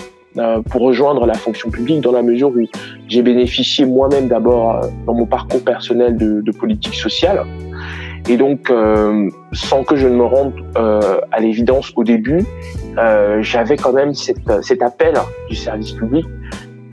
pour 0.71 0.83
rejoindre 0.83 1.27
la 1.27 1.35
fonction 1.35 1.71
publique 1.71 2.01
dans 2.01 2.13
la 2.13 2.23
mesure 2.23 2.49
où 2.51 2.61
j'ai 3.09 3.23
bénéficié 3.23 3.85
moi-même 3.85 4.29
d'abord 4.29 4.81
dans 5.07 5.15
mon 5.15 5.27
parcours 5.27 5.63
personnel 5.65 6.17
de, 6.17 6.51
politique 6.53 6.95
sociale. 6.95 7.45
Et 8.29 8.37
donc, 8.37 8.73
sans 9.53 9.85
que 9.85 9.97
je 9.97 10.07
ne 10.09 10.17
me 10.17 10.25
rende 10.25 10.53
à 10.77 11.41
l'évidence 11.41 11.93
au 11.97 12.05
début, 12.05 12.45
j'avais 13.41 13.77
quand 13.77 13.93
même 13.93 14.15
cette, 14.15 14.63
cet 14.63 14.83
appel 14.83 15.15
du 15.49 15.57
service 15.57 15.93
public, 15.93 16.27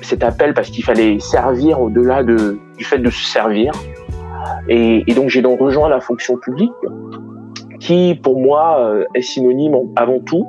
cet 0.02 0.24
appel 0.24 0.54
parce 0.54 0.70
qu'il 0.70 0.84
fallait 0.84 1.20
servir 1.20 1.82
au-delà 1.82 2.24
de, 2.24 2.60
du 2.78 2.84
fait 2.84 3.00
de 3.00 3.10
se 3.10 3.26
servir, 3.26 3.72
et 4.68 5.04
donc 5.16 5.30
j'ai 5.30 5.42
donc 5.42 5.60
rejoint 5.60 5.90
la 5.90 6.00
fonction 6.00 6.38
publique, 6.38 6.72
qui 7.86 8.16
pour 8.16 8.40
moi 8.40 8.80
euh, 8.80 9.06
est 9.14 9.22
synonyme 9.22 9.76
avant 9.96 10.20
tout 10.20 10.48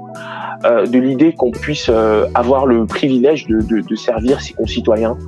euh, 0.64 0.86
de 0.86 0.98
l'idée 0.98 1.34
qu'on 1.34 1.50
puisse 1.50 1.90
euh, 1.90 2.26
avoir 2.34 2.64
le 2.64 2.86
privilège 2.86 3.46
de, 3.46 3.60
de, 3.60 3.80
de, 3.80 3.94
servir 3.94 4.40
ses 4.40 4.54
concitoyens 4.54 5.18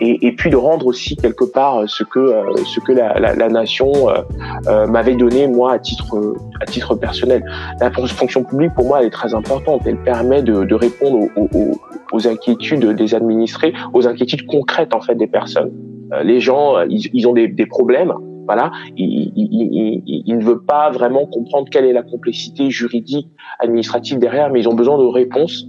et, 0.00 0.26
et, 0.26 0.32
puis 0.32 0.48
de 0.48 0.56
rendre 0.56 0.86
aussi 0.86 1.16
quelque 1.16 1.44
part 1.44 1.82
ce 1.88 2.04
que 2.04 2.32
ce 2.64 2.78
que 2.80 2.92
la, 2.92 3.18
la, 3.18 3.34
la 3.34 3.48
nation 3.48 3.92
m'avait 4.88 5.16
donné 5.16 5.46
moi 5.48 5.74
à 5.74 5.78
titre 5.78 6.34
à 6.62 6.64
titre 6.64 6.94
personnel. 6.94 7.44
La 7.80 7.90
fonction 7.90 8.42
publique 8.42 8.72
pour 8.74 8.86
moi 8.86 9.00
elle 9.00 9.08
est 9.08 9.10
très 9.10 9.34
importante. 9.34 9.82
Elle 9.84 10.02
permet 10.02 10.42
de, 10.42 10.64
de 10.64 10.74
répondre 10.74 11.26
aux, 11.36 11.48
aux, 11.52 11.72
aux 12.12 12.26
inquiétudes 12.26 12.86
des 12.86 13.14
administrés, 13.14 13.74
aux 13.92 14.06
inquiétudes 14.06 14.46
concrètes 14.46 14.94
en 14.94 15.02
fait 15.02 15.14
des 15.14 15.26
personnes. 15.26 15.72
Les 16.24 16.40
gens, 16.40 16.76
euh, 16.76 16.86
ils, 16.88 17.26
ont 17.28 17.32
des, 17.32 17.48
des, 17.48 17.66
problèmes. 17.66 18.12
Voilà, 18.52 18.72
ils, 18.96 19.32
ils, 19.36 20.02
ils, 20.26 20.36
ne 20.36 20.42
veulent 20.42 20.64
pas 20.64 20.90
vraiment 20.90 21.24
comprendre 21.24 21.68
quelle 21.70 21.84
est 21.84 21.92
la 21.92 22.02
complexité 22.02 22.68
juridique, 22.68 23.28
administrative 23.60 24.18
derrière, 24.18 24.50
mais 24.50 24.58
ils 24.58 24.68
ont 24.68 24.74
besoin 24.74 24.98
de 24.98 25.04
réponses. 25.04 25.68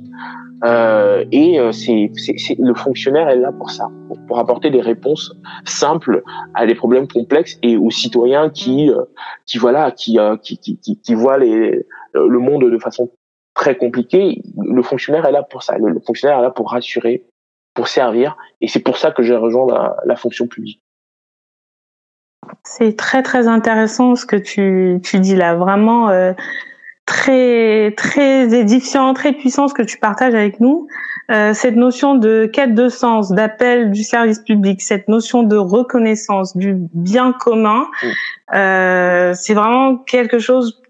Euh, 0.66 1.24
et 1.32 1.60
euh, 1.60 1.72
c'est, 1.72 2.10
le 2.58 2.74
fonctionnaire 2.74 3.30
est 3.30 3.36
là 3.36 3.52
pour 3.52 3.70
ça, 3.70 3.88
pour, 4.28 4.40
apporter 4.40 4.72
des 4.72 4.82
réponses 4.82 5.32
simples 5.64 6.24
à 6.56 6.66
des 6.66 6.74
problèmes 6.74 7.08
complexes 7.08 7.60
et 7.62 7.78
aux 7.78 7.92
citoyens 7.92 8.50
qui, 8.50 8.90
qui 9.46 9.60
voilà, 9.60 9.92
qui, 9.92 10.18
qui, 10.42 10.58
qui, 10.58 11.00
qui, 11.00 11.14
voient 11.14 11.38
les, 11.38 11.86
le 12.16 12.40
monde 12.40 12.68
de 12.68 12.80
façon 12.80 13.12
très 13.54 13.78
compliquée. 13.78 14.42
Le 14.58 14.82
fonctionnaire 14.82 15.28
est 15.28 15.32
là 15.32 15.44
pour 15.44 15.62
ça. 15.62 15.78
Le, 15.78 16.00
fonctionnaire 16.00 16.40
est 16.40 16.42
là 16.42 16.50
pour 16.50 16.72
rassurer, 16.72 17.28
pour 17.76 17.88
servir. 17.88 18.38
Et 18.60 18.68
c'est 18.68 18.80
pour 18.80 18.98
ça 18.98 19.12
que 19.12 19.22
j'ai 19.22 19.36
rejoint 19.36 19.68
la, 19.68 19.98
la, 20.04 20.16
fonction 20.16 20.48
publique. 20.48 20.82
C'est 22.64 22.98
très 22.98 23.24
très 23.24 23.48
intéressant 23.48 24.16
ce 24.16 24.26
que 24.26 24.36
tu, 24.36 25.00
tu 25.04 25.20
dis 25.20 25.36
là, 25.36 25.56
vraiment 25.56 26.10
euh, 26.10 26.34
très 27.06 27.92
très 27.92 28.54
édifiant, 28.54 29.14
très 29.14 29.34
puissant 29.34 29.68
ce 29.68 29.74
que 29.74 29.84
tu 29.84 29.98
partages 29.98 30.34
avec 30.34 30.60
nous. 30.60 30.88
Euh, 31.30 31.54
cette 31.54 31.76
notion 31.76 32.16
de 32.16 32.50
quête 32.52 32.76
de 32.76 32.90
sens, 32.90 33.32
d'appel 33.32 33.92
du 33.92 34.04
service 34.04 34.40
public, 34.40 34.82
cette 34.82 35.08
notion 35.08 35.44
de 35.44 35.56
reconnaissance 35.56 36.58
du 36.58 36.76
bien 36.94 37.32
commun, 37.32 37.88
euh, 38.54 39.34
c'est 39.36 39.54
vraiment 39.54 39.98
quelque 39.98 40.40
chose 40.40 40.81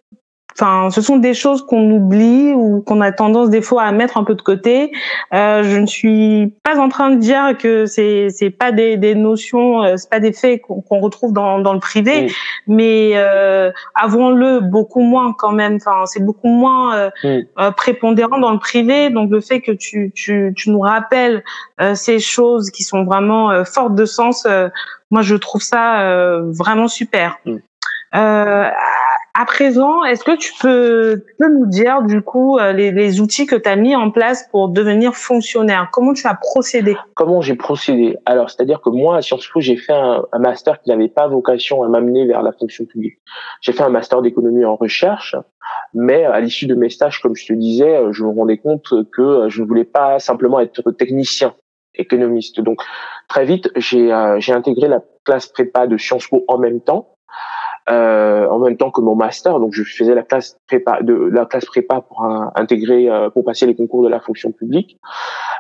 Enfin, 0.62 0.92
ce 0.92 1.02
sont 1.02 1.18
des 1.18 1.34
choses 1.34 1.66
qu'on 1.66 1.90
oublie 1.90 2.54
ou 2.54 2.84
qu'on 2.84 3.02
a 3.02 3.12
tendance 3.12 3.50
des 3.50 3.64
fois 3.64 3.82
à 3.82 3.92
mettre 3.92 4.18
un 4.18 4.24
peu 4.24 4.36
de 4.36 4.44
côté. 4.44 4.92
Euh, 5.34 5.64
je 5.64 5.78
ne 5.78 5.88
suis 5.88 6.54
pas 6.64 6.78
en 6.78 6.88
train 6.88 7.10
de 7.10 7.16
dire 7.16 7.58
que 7.58 7.88
c'est 7.88 8.28
c'est 8.30 8.52
pas 8.52 8.72
des, 8.72 8.96
des 8.96 9.16
notions, 9.16 9.82
euh, 9.84 9.98
c'est 9.98 10.10
pas 10.12 10.20
des 10.20 10.34
faits 10.34 10.62
qu'on 10.62 11.00
retrouve 11.00 11.34
dans 11.34 11.58
dans 11.58 11.74
le 11.74 11.80
privé, 11.80 12.32
mais 12.68 13.14
euh, 13.16 13.72
avouons-le 13.96 14.60
beaucoup 14.60 15.02
moins 15.02 15.34
quand 15.36 15.52
même. 15.52 15.78
Enfin, 15.78 16.06
c'est 16.06 16.24
beaucoup 16.24 16.50
moins 16.50 16.96
euh, 16.96 17.10
euh, 17.26 17.72
prépondérant 17.72 18.38
dans 18.38 18.52
le 18.52 18.60
privé. 18.60 19.10
Donc 19.10 19.32
le 19.32 19.42
fait 19.42 19.62
que 19.62 19.72
tu 19.72 20.12
tu 20.14 20.54
tu 20.56 20.70
nous 20.70 20.82
rappelles 20.82 21.44
euh, 21.82 21.96
ces 21.96 22.20
choses 22.20 22.70
qui 22.70 22.84
sont 22.84 23.04
vraiment 23.04 23.66
fortes 23.66 23.96
de 23.96 24.06
sens, 24.06 24.46
moi 25.10 25.24
je 25.24 25.36
trouve 25.36 25.64
ça 25.64 26.40
vraiment 26.52 26.88
super. 26.88 27.40
Euh, 28.14 28.70
à 29.34 29.46
présent, 29.46 30.04
est-ce 30.04 30.24
que 30.24 30.36
tu 30.36 30.52
peux, 30.60 31.24
nous 31.40 31.66
dire 31.66 32.02
du 32.04 32.22
coup 32.22 32.58
euh, 32.58 32.74
les, 32.74 33.22
outils 33.22 33.46
que 33.46 33.56
tu 33.56 33.70
as 33.70 33.76
mis 33.76 33.96
en 33.96 34.12
place 34.12 34.48
pour 34.52 34.70
devenir 34.70 35.16
fonctionnaire? 35.16 35.90
Comment 35.92 36.14
tu 36.14 36.28
as 36.28 36.36
procédé? 36.36 36.98
Comment 37.16 37.42
j'ai 37.42 37.56
procédé? 37.56 38.18
Alors, 38.26 38.50
c'est-à-dire 38.50 38.82
que 38.82 38.90
moi, 38.90 39.18
à 39.18 39.22
Sciences 39.22 39.48
Po, 39.48 39.62
j'ai 39.62 39.78
fait 39.78 39.94
un, 39.94 40.26
master 40.40 40.82
qui 40.82 40.90
n'avait 40.90 41.08
pas 41.08 41.28
vocation 41.28 41.84
à 41.84 41.88
m'amener 41.88 42.26
vers 42.26 42.42
la 42.42 42.52
fonction 42.52 42.86
publique. 42.86 43.20
J'ai 43.62 43.72
fait 43.72 43.84
un 43.84 43.90
master 43.90 44.22
d'économie 44.22 44.66
en 44.66 44.76
recherche, 44.76 45.36
mais 45.94 46.26
à 46.26 46.40
l'issue 46.42 46.68
de 46.68 46.76
mes 46.76 46.90
stages, 46.90 47.22
comme 47.22 47.36
je 47.36 47.46
te 47.46 47.54
disais, 47.54 47.96
euh, 47.96 48.12
je 48.12 48.26
me 48.26 48.32
rendais 48.32 48.58
compte 48.58 48.94
que 49.14 49.22
euh, 49.22 49.50
je 49.50 49.62
ne 49.62 49.68
voulais 49.68 49.86
pas 49.86 50.20
simplement 50.20 50.60
être 50.60 50.92
technicien 50.92 51.54
économiste. 51.96 52.60
Donc, 52.60 52.82
très 53.28 53.46
vite, 53.46 53.70
j'ai 53.76 54.12
intégré 54.12 54.88
la 54.88 55.02
classe 55.24 55.48
prépa 55.48 55.88
de 55.88 55.98
Sciences 55.98 56.28
Po 56.28 56.44
en 56.48 56.58
même 56.58 56.82
temps 56.82 57.16
euh, 57.90 58.48
en 58.48 58.60
même 58.60 58.78
temps 58.78 58.92
que 58.92 59.02
mon 59.02 59.16
master. 59.16 59.60
Donc 59.60 59.74
je 59.74 59.84
faisais 59.84 60.16
la 60.16 60.24
classe 60.24 60.58
prépa 60.68 61.02
de 61.02 61.14
la 61.14 61.46
classe 61.46 61.66
prépa 61.66 62.02
pour 62.02 62.24
intégrer 62.56 63.10
euh, 63.10 63.30
pour 63.30 63.44
passer 63.44 63.66
les 63.66 63.76
concours 63.76 64.04
de 64.04 64.10
la 64.10 64.20
fonction 64.20 64.52
publique. 64.52 65.00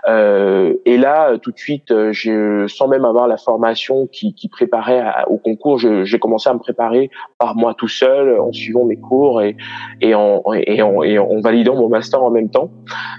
Euh, 0.08 0.74
et 0.86 0.98
là, 0.98 1.38
tout 1.38 1.52
de 1.52 1.58
suite, 1.58 1.92
euh, 1.92 2.12
je, 2.12 2.66
sans 2.68 2.88
même 2.88 3.06
avoir 3.06 3.28
la 3.28 3.38
formation 3.38 4.08
qui, 4.08 4.34
qui 4.34 4.48
préparait 4.48 5.04
au 5.28 5.38
concours, 5.38 5.78
j'ai 5.78 6.20
commencé 6.20 6.50
à 6.50 6.54
me 6.54 6.60
préparer 6.60 7.10
par 7.38 7.56
moi 7.56 7.76
tout 7.76 7.88
seul, 7.88 8.40
en 8.40 8.52
suivant 8.52 8.86
mes 8.86 8.98
cours 8.98 9.42
et, 9.42 9.56
et, 10.02 10.16
en, 10.16 10.42
et, 10.54 10.82
en, 10.82 11.04
et 11.04 11.20
en 11.20 11.40
validant 11.42 11.76
mon 11.76 11.90
master 11.90 12.24
en 12.24 12.32
même 12.32 12.50
temps. 12.50 12.72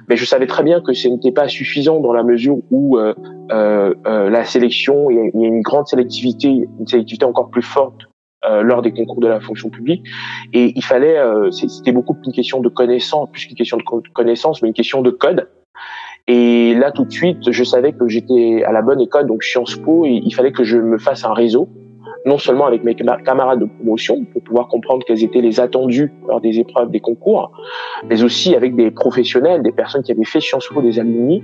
Mais 0.09 0.17
je 0.17 0.25
savais 0.25 0.47
très 0.47 0.62
bien 0.62 0.81
que 0.81 0.93
ce 0.93 1.09
n'était 1.09 1.33
pas 1.33 1.49
suffisant 1.49 2.01
dans 2.01 2.12
la 2.12 2.25
mesure 2.25 2.59
où 2.71 2.99
euh, 2.99 3.15
euh, 3.51 4.31
la 4.31 4.45
sélection, 4.45 5.11
il 5.11 5.31
y 5.35 5.45
a 5.45 5.49
une 5.49 5.62
grande 5.62 5.87
sélectivité, 5.87 6.69
une 6.81 6.87
sélectivité 6.87 7.25
encore 7.25 7.51
plus 7.51 7.62
forte 7.62 8.09
euh, 8.44 8.62
lors 8.62 8.83
des 8.83 8.92
concours 8.92 9.20
de 9.20 9.28
la 9.28 9.40
fonction 9.40 9.70
publique. 9.70 10.05
Et 10.52 10.72
il 10.74 10.85
fallait, 10.85 11.18
euh, 11.18 11.50
c'était 11.50 11.92
beaucoup 11.92 12.16
une 12.26 12.33
question 12.33 12.61
de 12.61 12.68
connaissance, 12.68 13.31
plus 13.31 13.46
qu'une 13.46 13.57
question 13.57 13.76
de 13.76 13.85
connaissance, 14.12 14.62
mais 14.62 14.68
une 14.68 14.74
question 14.74 15.02
de 15.02 15.11
code. 15.11 15.48
Et 16.28 16.74
là, 16.74 16.92
tout 16.92 17.05
de 17.05 17.12
suite, 17.12 17.50
je 17.50 17.64
savais 17.64 17.92
que 17.92 18.09
j'étais 18.09 18.62
à 18.64 18.72
la 18.72 18.83
bonne 18.83 19.00
école, 19.00 19.26
donc 19.26 19.42
Sciences 19.42 19.76
Po, 19.76 20.07
et 20.07 20.20
il 20.24 20.35
fallait 20.35 20.52
que 20.52 20.64
je 20.64 20.76
me 20.76 20.98
fasse 20.98 21.24
un 21.24 21.35
réseau 21.35 21.68
non 22.24 22.38
seulement 22.38 22.66
avec 22.66 22.85
mes 22.85 22.94
camarades 22.94 23.61
de 23.61 23.64
promotion 23.64 24.24
pour 24.33 24.42
pouvoir 24.42 24.68
comprendre 24.68 25.05
quels 25.05 25.24
étaient 25.24 25.40
les 25.40 25.61
attendus 25.61 26.12
lors 26.28 26.40
des 26.40 26.59
épreuves 26.59 26.90
des 26.90 27.00
concours, 27.00 27.50
mais 28.09 28.22
aussi 28.22 28.55
avec 28.55 28.76
des 28.76 28.90
professionnels, 28.90 29.62
des 29.62 29.72
personnes 29.72 30.02
qui 30.02 30.12
avaient 30.12 30.24
fait 30.24 30.40
Sciences 30.40 30.68
Po, 30.68 30.83
des 30.83 30.98
alumni, 30.98 31.42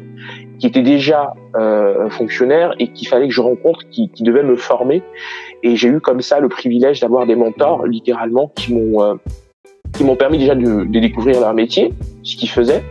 qui 0.58 0.66
étaient 0.66 0.82
déjà 0.82 1.34
euh, 1.56 2.08
fonctionnaires 2.10 2.74
et 2.78 2.88
qu'il 2.88 3.08
fallait 3.08 3.28
que 3.28 3.34
je 3.34 3.40
rencontre, 3.40 3.88
qui, 3.90 4.10
qui 4.10 4.22
devaient 4.22 4.42
me 4.42 4.56
former. 4.56 5.02
Et 5.62 5.76
j'ai 5.76 5.88
eu 5.88 6.00
comme 6.00 6.20
ça 6.20 6.40
le 6.40 6.48
privilège 6.48 7.00
d'avoir 7.00 7.26
des 7.26 7.34
mentors, 7.34 7.86
littéralement, 7.86 8.52
qui 8.54 8.74
m'ont 8.74 9.02
euh, 9.02 9.14
qui 9.92 10.04
m'ont 10.04 10.16
permis 10.16 10.38
déjà 10.38 10.54
de, 10.54 10.84
de, 10.84 11.00
découvrir 11.00 11.40
leur 11.40 11.54
métier, 11.54 11.92
ce 12.22 12.36
qu'ils 12.36 12.48
faisaient, 12.48 12.82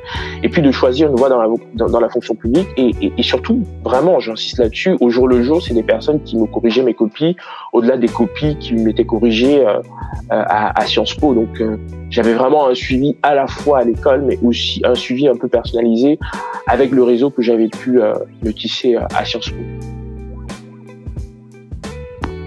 et 0.44 0.50
puis 0.50 0.62
de 0.62 0.72
choisir 0.72 1.10
une 1.10 1.16
voie 1.16 1.30
dans 1.30 1.42
la, 1.42 1.48
dans, 1.76 1.90
dans 1.90 2.00
la 2.00 2.10
fonction 2.10 2.36
publique. 2.36 2.68
Et, 2.78 2.92
et, 3.02 3.14
et 3.18 3.24
surtout, 3.24 3.64
vraiment, 3.84 4.20
j'insiste 4.20 4.60
là-dessus, 4.60 4.98
au 5.00 5.10
jour 5.10 5.28
le 5.28 5.44
jour, 5.44 5.62
c'est 5.62 5.74
des 5.74 5.84
personnes 5.84 6.22
qui 6.24 6.38
me 6.38 6.46
corrigeaient 6.46 6.84
mes 6.84 6.94
copies, 6.94 7.36
au-delà 7.74 7.98
des 7.98 8.08
copies 8.08 8.58
qui 8.60 8.74
m'étaient 8.74 9.06
corrigées 9.06 9.66
euh, 9.66 9.80
à, 10.30 10.80
à, 10.80 10.86
Sciences 10.86 11.14
Po. 11.14 11.34
Donc, 11.34 11.62
euh, 11.62 11.78
j'avais 12.10 12.34
vraiment 12.34 12.68
un 12.68 12.76
suivi 12.76 13.16
à 13.24 13.36
la 13.36 13.48
fois 13.48 13.80
à 13.80 13.84
l'école, 13.84 14.24
mais 14.24 14.38
aussi 14.44 14.82
un 14.84 14.96
suivi 14.96 15.28
un 15.28 15.36
peu 15.36 15.48
personnalisé 15.48 16.20
avec 16.68 16.92
le 16.92 17.04
réseau 17.04 17.30
que 17.30 17.42
j'avais 17.42 17.68
pu 17.68 18.02
euh, 18.02 18.14
me 18.44 18.52
tisser 18.52 18.96
à 18.96 19.24
Sciences 19.26 19.50
Po. 19.50 19.97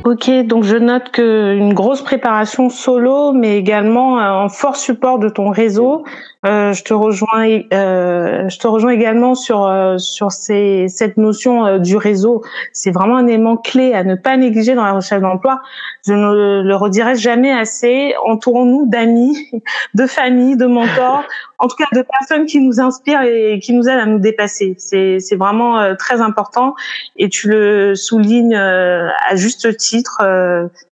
Ok, 0.04 0.30
donc 0.46 0.64
je 0.64 0.76
note 0.76 1.10
que 1.10 1.54
une 1.54 1.74
grosse 1.74 2.00
préparation 2.02 2.70
solo, 2.70 3.32
mais 3.32 3.58
également 3.58 4.18
un 4.18 4.48
fort 4.48 4.76
support 4.76 5.18
de 5.18 5.28
ton 5.28 5.50
réseau. 5.50 6.04
Euh, 6.46 6.72
je 6.72 6.82
te 6.84 6.94
rejoins, 6.94 7.60
euh, 7.74 8.48
je 8.48 8.58
te 8.58 8.66
rejoins 8.66 8.92
également 8.92 9.34
sur 9.34 9.66
euh, 9.66 9.98
sur 9.98 10.32
ces, 10.32 10.86
cette 10.88 11.18
notion 11.18 11.66
euh, 11.66 11.78
du 11.78 11.98
réseau. 11.98 12.42
C'est 12.72 12.92
vraiment 12.92 13.18
un 13.18 13.26
élément 13.26 13.58
clé 13.58 13.92
à 13.92 14.04
ne 14.04 14.14
pas 14.14 14.38
négliger 14.38 14.74
dans 14.74 14.84
la 14.84 14.92
recherche 14.92 15.20
d'emploi. 15.20 15.60
Je 16.06 16.14
ne 16.14 16.62
le 16.62 16.76
redirai 16.76 17.14
jamais 17.16 17.52
assez. 17.52 18.14
Entourons-nous 18.24 18.86
d'amis, 18.86 19.36
de 19.94 20.06
familles, 20.06 20.56
de 20.56 20.64
mentors, 20.64 21.24
en 21.58 21.68
tout 21.68 21.76
cas 21.76 21.88
de 21.92 22.00
personnes 22.00 22.46
qui 22.46 22.60
nous 22.60 22.80
inspirent 22.80 23.22
et 23.22 23.60
qui 23.62 23.74
nous 23.74 23.86
aident 23.86 24.00
à 24.00 24.06
nous 24.06 24.18
dépasser. 24.18 24.76
C'est 24.78 25.18
c'est 25.20 25.36
vraiment 25.36 25.78
euh, 25.78 25.94
très 25.94 26.22
important 26.22 26.74
et 27.18 27.28
tu 27.28 27.48
le 27.48 27.94
soulignes 27.94 28.56
à 28.56 29.36
juste 29.36 29.76
titre 29.76 30.22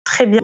très 0.05 0.27
bien. 0.27 0.41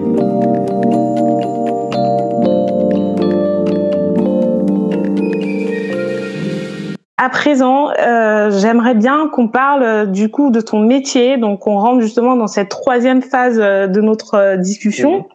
À 7.24 7.30
présent, 7.30 7.88
euh, 7.88 8.50
j'aimerais 8.50 8.94
bien 8.94 9.30
qu'on 9.30 9.48
parle 9.48 9.82
euh, 9.82 10.04
du 10.04 10.30
coup 10.30 10.50
de 10.50 10.60
ton 10.60 10.80
métier. 10.80 11.38
Donc, 11.38 11.66
on 11.66 11.78
rentre 11.78 12.02
justement 12.02 12.36
dans 12.36 12.48
cette 12.48 12.68
troisième 12.68 13.22
phase 13.22 13.58
euh, 13.58 13.86
de 13.86 14.02
notre 14.02 14.56
discussion 14.56 15.26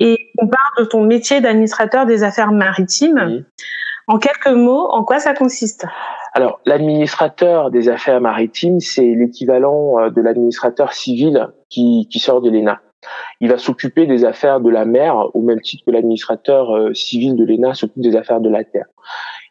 et 0.00 0.32
on 0.36 0.46
parle 0.48 0.70
de 0.80 0.84
ton 0.84 1.02
métier 1.02 1.40
d'administrateur 1.40 2.04
des 2.04 2.24
affaires 2.24 2.52
maritimes. 2.52 3.42
En 4.06 4.18
quelques 4.18 4.54
mots, 4.54 4.86
en 4.90 5.02
quoi 5.02 5.18
ça 5.18 5.32
consiste? 5.32 5.86
Alors, 6.34 6.60
l'administrateur 6.66 7.70
des 7.70 7.88
affaires 7.88 8.20
maritimes, 8.20 8.80
c'est 8.80 9.14
l'équivalent 9.14 10.10
de 10.10 10.20
l'administrateur 10.20 10.92
civil 10.92 11.48
qui, 11.70 12.06
qui 12.10 12.18
sort 12.18 12.42
de 12.42 12.50
l'ENA. 12.50 12.82
Il 13.40 13.48
va 13.48 13.56
s'occuper 13.56 14.06
des 14.06 14.26
affaires 14.26 14.60
de 14.60 14.68
la 14.68 14.84
mer 14.84 15.34
au 15.34 15.40
même 15.40 15.62
titre 15.62 15.84
que 15.86 15.90
l'administrateur 15.90 16.94
civil 16.94 17.34
de 17.34 17.46
l'ENA 17.46 17.72
s'occupe 17.72 18.02
des 18.02 18.14
affaires 18.14 18.40
de 18.40 18.50
la 18.50 18.62
terre. 18.62 18.88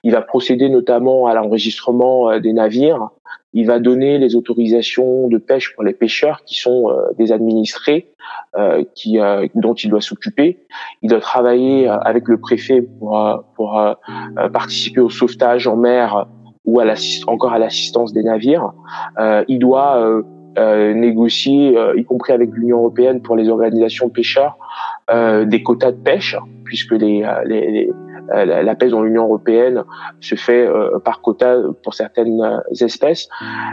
Il 0.03 0.11
va 0.11 0.21
procéder 0.21 0.69
notamment 0.69 1.27
à 1.27 1.33
l'enregistrement 1.33 2.29
euh, 2.29 2.39
des 2.39 2.53
navires. 2.53 3.09
Il 3.53 3.65
va 3.65 3.79
donner 3.79 4.17
les 4.19 4.35
autorisations 4.35 5.27
de 5.27 5.37
pêche 5.37 5.73
pour 5.73 5.83
les 5.83 5.93
pêcheurs 5.93 6.43
qui 6.45 6.55
sont 6.55 6.89
euh, 6.89 7.01
des 7.17 7.31
administrés 7.31 8.13
euh, 8.57 8.83
qui, 8.93 9.17
dont 9.55 9.73
il 9.73 9.89
doit 9.89 10.01
s'occuper. 10.01 10.59
Il 11.01 11.09
doit 11.09 11.19
travailler 11.19 11.87
avec 11.87 12.27
le 12.27 12.37
préfet 12.37 12.81
pour, 12.81 13.43
pour 13.55 13.81
participer 14.53 15.01
au 15.01 15.09
sauvetage 15.09 15.67
en 15.67 15.75
mer 15.75 16.27
ou 16.65 16.79
à 16.79 16.85
encore 17.25 17.53
à 17.53 17.59
l'assistance 17.59 18.13
des 18.13 18.21
navires. 18.21 18.71
il 19.47 19.57
doit 19.57 20.23
négocier, 20.57 21.75
y 21.95 22.03
compris 22.05 22.33
avec 22.33 22.51
l'Union 22.53 22.77
européenne 22.77 23.21
pour 23.21 23.35
les 23.35 23.49
organisations 23.49 24.09
pêcheurs, 24.09 24.57
des 25.11 25.63
quotas 25.63 25.91
de 25.91 25.97
pêche, 25.97 26.35
puisque 26.69 26.91
les, 26.91 27.23
euh, 27.23 27.91
la, 28.33 28.75
pêche 28.75 28.91
dans 28.91 29.01
l'Union 29.01 29.23
européenne 29.23 29.83
se 30.19 30.35
fait 30.35 30.65
euh, 30.65 30.99
par 30.99 31.21
quota 31.21 31.57
pour 31.83 31.93
certaines 31.93 32.41
euh, 32.41 32.59
espèces. 32.81 33.27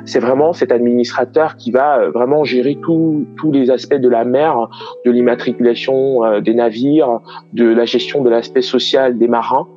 C'est 0.05 0.21
vraiment 0.21 0.53
cet 0.53 0.73
administrateur 0.73 1.57
qui 1.57 1.71
va 1.71 2.09
vraiment 2.11 2.45
gérer 2.45 2.79
tous 2.83 3.53
les 3.53 3.71
aspects 3.71 3.95
de 3.95 4.09
la 4.09 4.25
mer, 4.25 4.69
de 5.05 5.11
l'immatriculation 5.11 6.41
des 6.41 6.55
navires, 6.55 7.21
de 7.53 7.67
la 7.67 7.85
gestion 7.85 8.23
de 8.23 8.31
l'aspect 8.31 8.63
social 8.63 9.19
des 9.19 9.29
marins. 9.29 9.69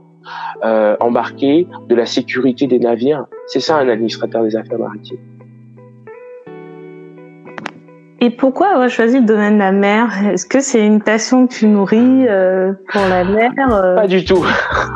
embarqués, 0.99 1.67
de 1.87 1.95
la 1.95 2.05
sécurité 2.05 2.67
des 2.67 2.79
navires. 2.79 3.25
C'est 3.47 3.61
ça 3.61 3.77
un 3.77 3.89
administrateur 3.89 4.43
des 4.43 4.55
affaires 4.55 4.77
maritimes. 4.77 5.38
Et 8.21 8.29
pourquoi 8.29 8.73
avoir 8.73 8.89
choisi 8.89 9.19
le 9.19 9.25
domaine 9.25 9.53
de 9.53 9.59
la 9.59 9.71
mer? 9.71 10.09
Est-ce 10.29 10.45
que 10.45 10.59
c'est 10.59 10.85
une 10.85 11.01
passion 11.01 11.47
que 11.47 11.53
tu 11.53 11.67
nourris 11.67 12.27
euh, 12.27 12.73
pour 12.91 13.01
la 13.07 13.23
mer 13.23 13.51
euh? 13.71 13.95
Pas 13.95 14.07
du 14.07 14.25
tout, 14.25 14.45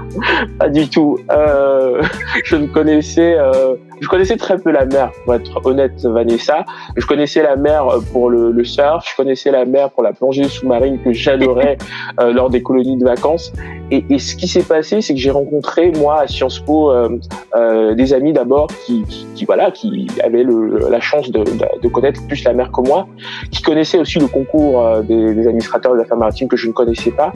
pas 0.59 0.67
du 0.67 0.89
tout. 0.89 1.17
Euh, 1.31 2.01
je 2.43 2.57
ne 2.57 2.67
connaissais 2.67 3.37
euh, 3.37 3.75
je 3.99 4.07
connaissais 4.07 4.37
très 4.37 4.57
peu 4.57 4.71
la 4.71 4.85
mer, 4.85 5.11
pour 5.23 5.35
être 5.35 5.65
honnête, 5.65 6.05
Vanessa. 6.05 6.65
Je 6.95 7.05
connaissais 7.05 7.43
la 7.43 7.55
mer 7.55 7.87
pour 8.11 8.29
le, 8.29 8.51
le 8.51 8.63
surf, 8.63 9.07
je 9.09 9.15
connaissais 9.15 9.51
la 9.51 9.65
mer 9.65 9.91
pour 9.91 10.03
la 10.03 10.13
plongée 10.13 10.43
sous-marine 10.45 10.99
que 11.03 11.13
j'adorais 11.13 11.77
euh, 12.19 12.33
lors 12.33 12.49
des 12.49 12.61
colonies 12.61 12.97
de 12.97 13.05
vacances. 13.05 13.53
Et, 13.91 14.03
et 14.09 14.19
ce 14.19 14.35
qui 14.35 14.47
s'est 14.47 14.63
passé, 14.63 15.01
c'est 15.01 15.13
que 15.13 15.19
j'ai 15.19 15.31
rencontré 15.31 15.91
moi 15.91 16.21
à 16.21 16.27
Sciences 16.27 16.59
Po 16.59 16.91
euh, 16.91 17.19
euh, 17.55 17.93
des 17.93 18.13
amis 18.13 18.33
d'abord 18.33 18.67
qui, 18.85 19.03
qui, 19.35 19.45
voilà, 19.45 19.71
qui 19.71 20.07
avaient 20.23 20.43
le, 20.43 20.89
la 20.89 20.99
chance 20.99 21.29
de, 21.31 21.43
de, 21.43 21.87
connaître 21.89 22.25
plus 22.27 22.43
la 22.43 22.53
mer 22.53 22.71
que 22.71 22.81
moi, 22.81 23.07
qui 23.51 23.61
connaissaient 23.61 23.99
aussi 23.99 24.19
le 24.19 24.27
concours 24.27 24.81
euh, 24.81 25.01
des, 25.01 25.33
des, 25.35 25.47
administrateurs 25.47 25.95
des 25.95 26.01
affaires 26.01 26.17
maritimes 26.17 26.47
que 26.47 26.57
je 26.57 26.67
ne 26.67 26.73
connaissais 26.73 27.11
pas, 27.11 27.31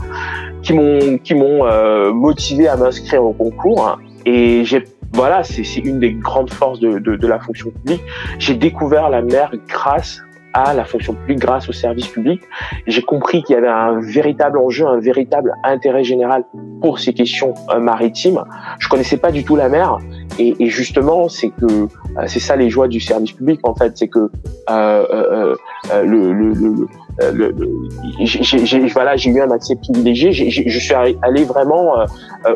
qui 0.63 0.73
m'ont 0.73 1.17
qui 1.23 1.35
m'ont 1.35 1.65
euh, 1.65 2.11
motivé 2.11 2.67
à 2.67 2.75
m'inscrire 2.75 3.23
au 3.23 3.33
concours. 3.33 3.99
Et 4.25 4.65
j'ai 4.65 4.83
voilà, 5.13 5.43
c'est 5.43 5.63
une 5.77 5.99
des 5.99 6.13
grandes 6.13 6.51
forces 6.51 6.79
de, 6.79 7.27
la 7.27 7.39
fonction 7.39 7.71
publique. 7.71 8.03
J'ai 8.39 8.55
découvert 8.55 9.09
la 9.09 9.21
mer 9.21 9.51
grâce 9.67 10.21
à 10.57 10.73
la 10.73 10.85
fonction 10.85 11.13
publique, 11.13 11.39
grâce 11.39 11.69
au 11.69 11.71
service 11.71 12.07
public. 12.07 12.41
J'ai 12.87 13.03
compris 13.03 13.43
qu'il 13.43 13.53
y 13.55 13.57
avait 13.57 13.67
un 13.67 13.99
véritable 13.99 14.57
enjeu, 14.57 14.87
un 14.87 14.99
véritable 14.99 15.53
intérêt 15.63 16.03
général 16.03 16.43
pour 16.81 16.99
ces 16.99 17.13
questions 17.13 17.53
euh, 17.69 17.79
maritimes. 17.79 18.43
Je 18.79 18.87
connaissais 18.89 19.17
pas 19.17 19.31
du 19.31 19.43
tout 19.43 19.55
la 19.55 19.69
mer, 19.69 19.97
et, 20.39 20.67
justement, 20.67 21.29
c'est 21.29 21.49
que 21.49 21.65
euh, 21.65 21.87
c'est 22.27 22.39
ça 22.39 22.55
les 22.55 22.69
joies 22.69 22.87
du 22.87 22.99
service 22.99 23.31
public 23.31 23.59
en 23.63 23.75
fait, 23.75 23.97
c'est 23.97 24.07
que 24.07 24.19
euh, 24.19 24.29
euh, 24.69 25.55
euh 25.91 26.03
le, 26.03 26.33
le, 26.33 26.53
le 26.53 26.87
euh, 27.21 27.31
le, 27.31 27.55
j'ai, 28.19 28.87
voilà, 28.87 29.15
eu 29.15 29.41
un 29.41 29.49
accès 29.49 29.75
privilégié. 29.75 30.31
je 30.31 30.79
suis 30.79 30.93
allé 30.93 31.43
vraiment 31.45 31.99
euh, 31.99 32.05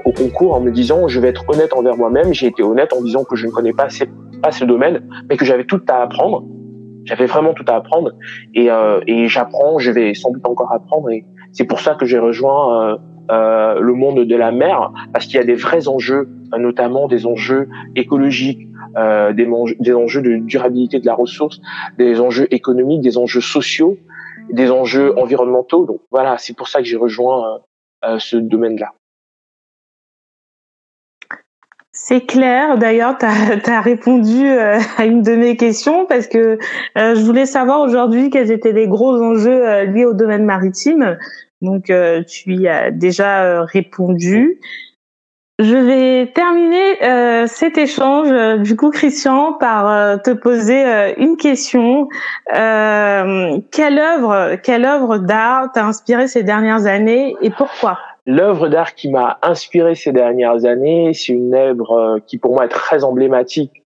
au 0.05 0.11
concours 0.11 0.53
en 0.53 0.59
me 0.59 0.71
disant, 0.71 1.07
je 1.07 1.19
vais 1.19 1.29
être 1.29 1.43
honnête 1.49 1.73
envers 1.73 1.97
moi-même. 1.97 2.33
J'ai 2.33 2.47
été 2.47 2.61
honnête 2.61 2.93
en 2.93 3.01
disant 3.01 3.23
que 3.23 3.35
je 3.35 3.47
ne 3.47 3.51
connais 3.51 3.73
pas, 3.73 3.87
pas 4.41 4.51
ce 4.51 4.65
domaine, 4.65 5.01
mais 5.29 5.37
que 5.37 5.45
j'avais 5.45 5.65
tout 5.65 5.81
à 5.89 6.03
apprendre. 6.03 6.45
J'avais 7.05 7.25
vraiment 7.25 7.53
tout 7.53 7.65
à 7.67 7.75
apprendre 7.75 8.11
et, 8.53 8.69
et 9.07 9.27
j'apprends. 9.27 9.79
Je 9.79 9.91
vais 9.91 10.13
sans 10.13 10.31
doute 10.31 10.45
encore 10.45 10.71
apprendre. 10.71 11.09
Et 11.09 11.25
c'est 11.51 11.65
pour 11.65 11.79
ça 11.79 11.95
que 11.95 12.05
j'ai 12.05 12.19
rejoint 12.19 12.99
euh, 13.31 13.79
le 13.79 13.93
monde 13.93 14.25
de 14.25 14.35
la 14.35 14.51
mer 14.51 14.91
parce 15.13 15.25
qu'il 15.25 15.35
y 15.35 15.39
a 15.39 15.43
des 15.43 15.55
vrais 15.55 15.87
enjeux, 15.87 16.29
notamment 16.57 17.07
des 17.07 17.25
enjeux 17.25 17.69
écologiques, 17.95 18.67
euh, 18.97 19.33
des, 19.33 19.47
enjeux 19.93 20.21
de 20.21 20.37
durabilité 20.37 20.99
de 20.99 21.05
la 21.05 21.15
ressource, 21.15 21.59
des 21.97 22.19
enjeux 22.19 22.47
économiques, 22.51 23.01
des 23.01 23.17
enjeux 23.17 23.41
sociaux 23.41 23.97
des 24.51 24.71
enjeux 24.71 25.17
environnementaux. 25.17 25.85
Donc 25.85 26.01
voilà, 26.11 26.37
c'est 26.37 26.55
pour 26.55 26.67
ça 26.67 26.79
que 26.79 26.85
j'ai 26.85 26.97
rejoint 26.97 27.55
euh, 27.55 27.59
euh, 28.05 28.19
ce 28.19 28.37
domaine-là. 28.37 28.93
C'est 32.11 32.25
clair. 32.25 32.77
D'ailleurs, 32.77 33.17
tu 33.17 33.25
as, 33.25 33.81
répondu 33.81 34.45
euh, 34.45 34.77
à 34.97 35.05
une 35.05 35.21
de 35.21 35.33
mes 35.33 35.55
questions 35.55 36.05
parce 36.05 36.27
que 36.27 36.59
je 36.97 37.21
voulais 37.21 37.45
savoir 37.45 37.79
aujourd'hui 37.79 38.29
quels 38.29 38.51
étaient 38.51 38.73
les 38.73 38.87
gros 38.87 39.21
enjeux 39.21 39.85
liés 39.85 40.03
au 40.03 40.13
domaine 40.13 40.43
maritime. 40.43 41.17
Donc, 41.61 41.85
tu 42.27 42.53
y 42.53 42.67
as 42.67 42.91
déjà 42.91 43.63
répondu. 43.63 44.59
Je 45.61 45.75
vais 45.75 46.31
terminer 46.33 47.03
euh, 47.03 47.45
cet 47.45 47.77
échange, 47.77 48.29
euh, 48.31 48.57
du 48.57 48.75
coup, 48.75 48.89
Christian, 48.89 49.53
par 49.53 49.87
euh, 49.87 50.17
te 50.17 50.31
poser 50.31 50.83
euh, 50.83 51.13
une 51.17 51.37
question. 51.37 52.07
quelle 52.51 53.99
œuvre, 53.99 54.55
quelle 54.63 54.85
œuvre 54.85 55.19
d'art 55.19 55.71
t'a 55.71 55.85
inspiré 55.85 56.27
ces 56.27 56.41
dernières 56.41 56.87
années 56.87 57.35
et 57.41 57.51
pourquoi? 57.51 57.99
L'œuvre 58.25 58.67
d'art 58.67 58.95
qui 58.95 59.09
m'a 59.09 59.39
inspiré 59.41 59.95
ces 59.95 60.11
dernières 60.11 60.65
années, 60.65 61.13
c'est 61.13 61.33
une 61.33 61.55
œuvre 61.55 62.19
qui 62.27 62.37
pour 62.37 62.53
moi 62.53 62.65
est 62.65 62.69
très 62.69 63.03
emblématique 63.03 63.83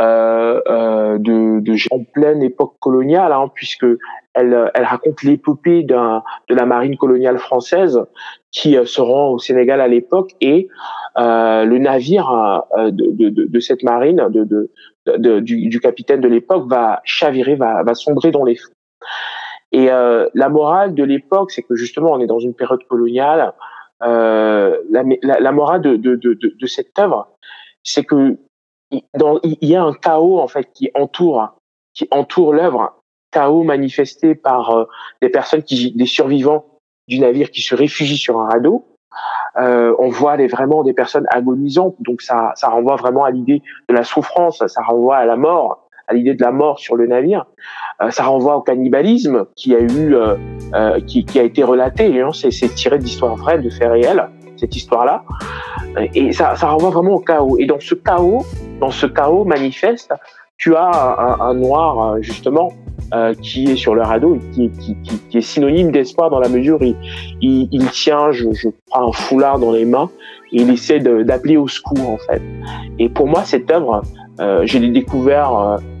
de, 0.00 1.58
de, 1.60 1.94
en 1.94 2.02
pleine 2.02 2.42
époque 2.42 2.74
coloniale, 2.80 3.32
hein, 3.32 3.50
puisque 3.54 3.86
elle, 4.34 4.70
elle 4.74 4.84
raconte 4.84 5.22
l'épopée 5.22 5.84
de 5.84 5.94
la 6.54 6.66
marine 6.66 6.96
coloniale 6.96 7.38
française 7.38 8.04
qui 8.50 8.76
se 8.84 9.00
rend 9.00 9.30
au 9.30 9.38
Sénégal 9.38 9.80
à 9.80 9.88
l'époque 9.88 10.32
et 10.40 10.68
euh, 11.18 11.64
le 11.64 11.78
navire 11.78 12.30
euh, 12.76 12.90
de, 12.90 13.06
de, 13.10 13.46
de, 13.46 13.60
cette 13.60 13.82
marine, 13.82 14.28
de, 14.28 14.44
de 14.44 15.40
du, 15.40 15.80
capitaine 15.80 16.20
de 16.20 16.28
l'époque, 16.28 16.68
va 16.68 17.00
chavirer, 17.04 17.54
va, 17.54 17.82
va 17.82 17.94
sombrer 17.94 18.30
dans 18.30 18.44
les 18.44 18.56
fonds. 18.56 18.72
Et 19.72 19.90
euh, 19.90 20.28
la 20.34 20.48
morale 20.48 20.94
de 20.94 21.04
l'époque, 21.04 21.52
c'est 21.52 21.62
que 21.62 21.74
justement, 21.74 22.12
on 22.12 22.20
est 22.20 22.26
dans 22.26 22.38
une 22.38 22.54
période 22.54 22.82
coloniale. 22.84 23.52
La, 24.00 25.02
la, 25.22 25.40
la, 25.40 25.52
morale 25.52 25.80
de, 25.82 25.96
de, 25.96 26.14
de, 26.16 26.34
de 26.34 26.66
cette 26.66 26.98
œuvre, 26.98 27.28
c'est 27.82 28.04
que 28.04 28.36
dans, 29.14 29.40
il 29.42 29.56
y 29.68 29.74
a 29.74 29.82
un 29.82 29.94
chaos 29.94 30.38
en 30.38 30.48
fait 30.48 30.70
qui 30.72 30.90
entoure 30.94 31.54
qui 31.94 32.06
entoure 32.10 32.52
l'œuvre, 32.52 33.02
chaos 33.30 33.62
manifesté 33.62 34.34
par 34.34 34.86
des 35.22 35.30
personnes 35.30 35.62
qui, 35.62 35.92
des 35.92 36.06
survivants 36.06 36.66
du 37.08 37.18
navire 37.20 37.50
qui 37.50 37.62
se 37.62 37.74
réfugient 37.74 38.18
sur 38.18 38.38
un 38.40 38.48
radeau. 38.48 38.86
Euh, 39.56 39.94
on 39.98 40.08
voit 40.10 40.36
les, 40.36 40.46
vraiment 40.46 40.82
des 40.82 40.92
personnes 40.92 41.26
agonisantes, 41.30 41.96
donc 42.00 42.20
ça, 42.20 42.52
ça 42.56 42.68
renvoie 42.68 42.96
vraiment 42.96 43.24
à 43.24 43.30
l'idée 43.30 43.62
de 43.88 43.94
la 43.94 44.04
souffrance, 44.04 44.64
ça 44.66 44.82
renvoie 44.82 45.16
à 45.16 45.24
la 45.24 45.36
mort, 45.36 45.85
à 46.06 46.14
l'idée 46.14 46.34
de 46.34 46.42
la 46.42 46.52
mort 46.52 46.78
sur 46.78 46.96
le 46.96 47.06
navire. 47.06 47.46
Euh, 48.00 48.10
ça 48.10 48.24
renvoie 48.24 48.56
au 48.56 48.60
cannibalisme 48.60 49.46
qui 49.54 49.74
a 49.74 49.80
eu, 49.80 50.14
euh, 50.14 50.36
euh 50.74 51.00
qui, 51.06 51.24
qui, 51.24 51.38
a 51.38 51.42
été 51.42 51.62
relaté. 51.62 52.20
Hein, 52.20 52.30
c'est 52.32 52.74
tiré 52.74 52.98
d'histoires 52.98 53.36
vraies, 53.36 53.58
de 53.58 53.70
faits 53.70 53.90
réels, 53.90 54.28
cette 54.56 54.76
histoire-là. 54.76 55.24
Et 56.14 56.32
ça, 56.32 56.56
ça 56.56 56.68
renvoie 56.68 56.90
vraiment 56.90 57.14
au 57.14 57.20
chaos. 57.20 57.56
Et 57.58 57.66
dans 57.66 57.80
ce 57.80 57.94
chaos, 57.94 58.44
dans 58.80 58.90
ce 58.90 59.06
chaos 59.06 59.44
manifeste, 59.44 60.12
tu 60.58 60.74
as 60.74 60.90
un, 61.18 61.40
un 61.40 61.54
noir 61.54 62.16
justement 62.20 62.72
euh, 63.14 63.34
qui 63.34 63.70
est 63.70 63.76
sur 63.76 63.94
le 63.94 64.02
radeau 64.02 64.36
qui, 64.52 64.68
qui, 64.70 64.96
qui, 65.28 65.38
est 65.38 65.40
synonyme 65.40 65.92
d'espoir 65.92 66.28
dans 66.28 66.40
la 66.40 66.48
mesure 66.48 66.80
où 66.80 66.84
il, 66.84 66.96
il, 67.40 67.68
il 67.70 67.88
tient, 67.90 68.32
je, 68.32 68.52
je, 68.52 68.68
crois, 68.88 69.04
un 69.04 69.12
foulard 69.12 69.60
dans 69.60 69.70
les 69.70 69.84
mains 69.84 70.10
et 70.52 70.62
il 70.62 70.70
essaie 70.70 70.98
d'appeler 70.98 71.56
au 71.56 71.68
secours 71.68 72.10
en 72.10 72.16
fait. 72.16 72.42
Et 72.98 73.08
pour 73.08 73.28
moi, 73.28 73.44
cette 73.44 73.70
œuvre, 73.70 74.02
euh, 74.40 74.62
je 74.64 74.78
l'ai 74.78 74.90
découvert 74.90 75.56
euh, 75.56 75.76
euh, 75.76 75.78
euh 75.78 75.95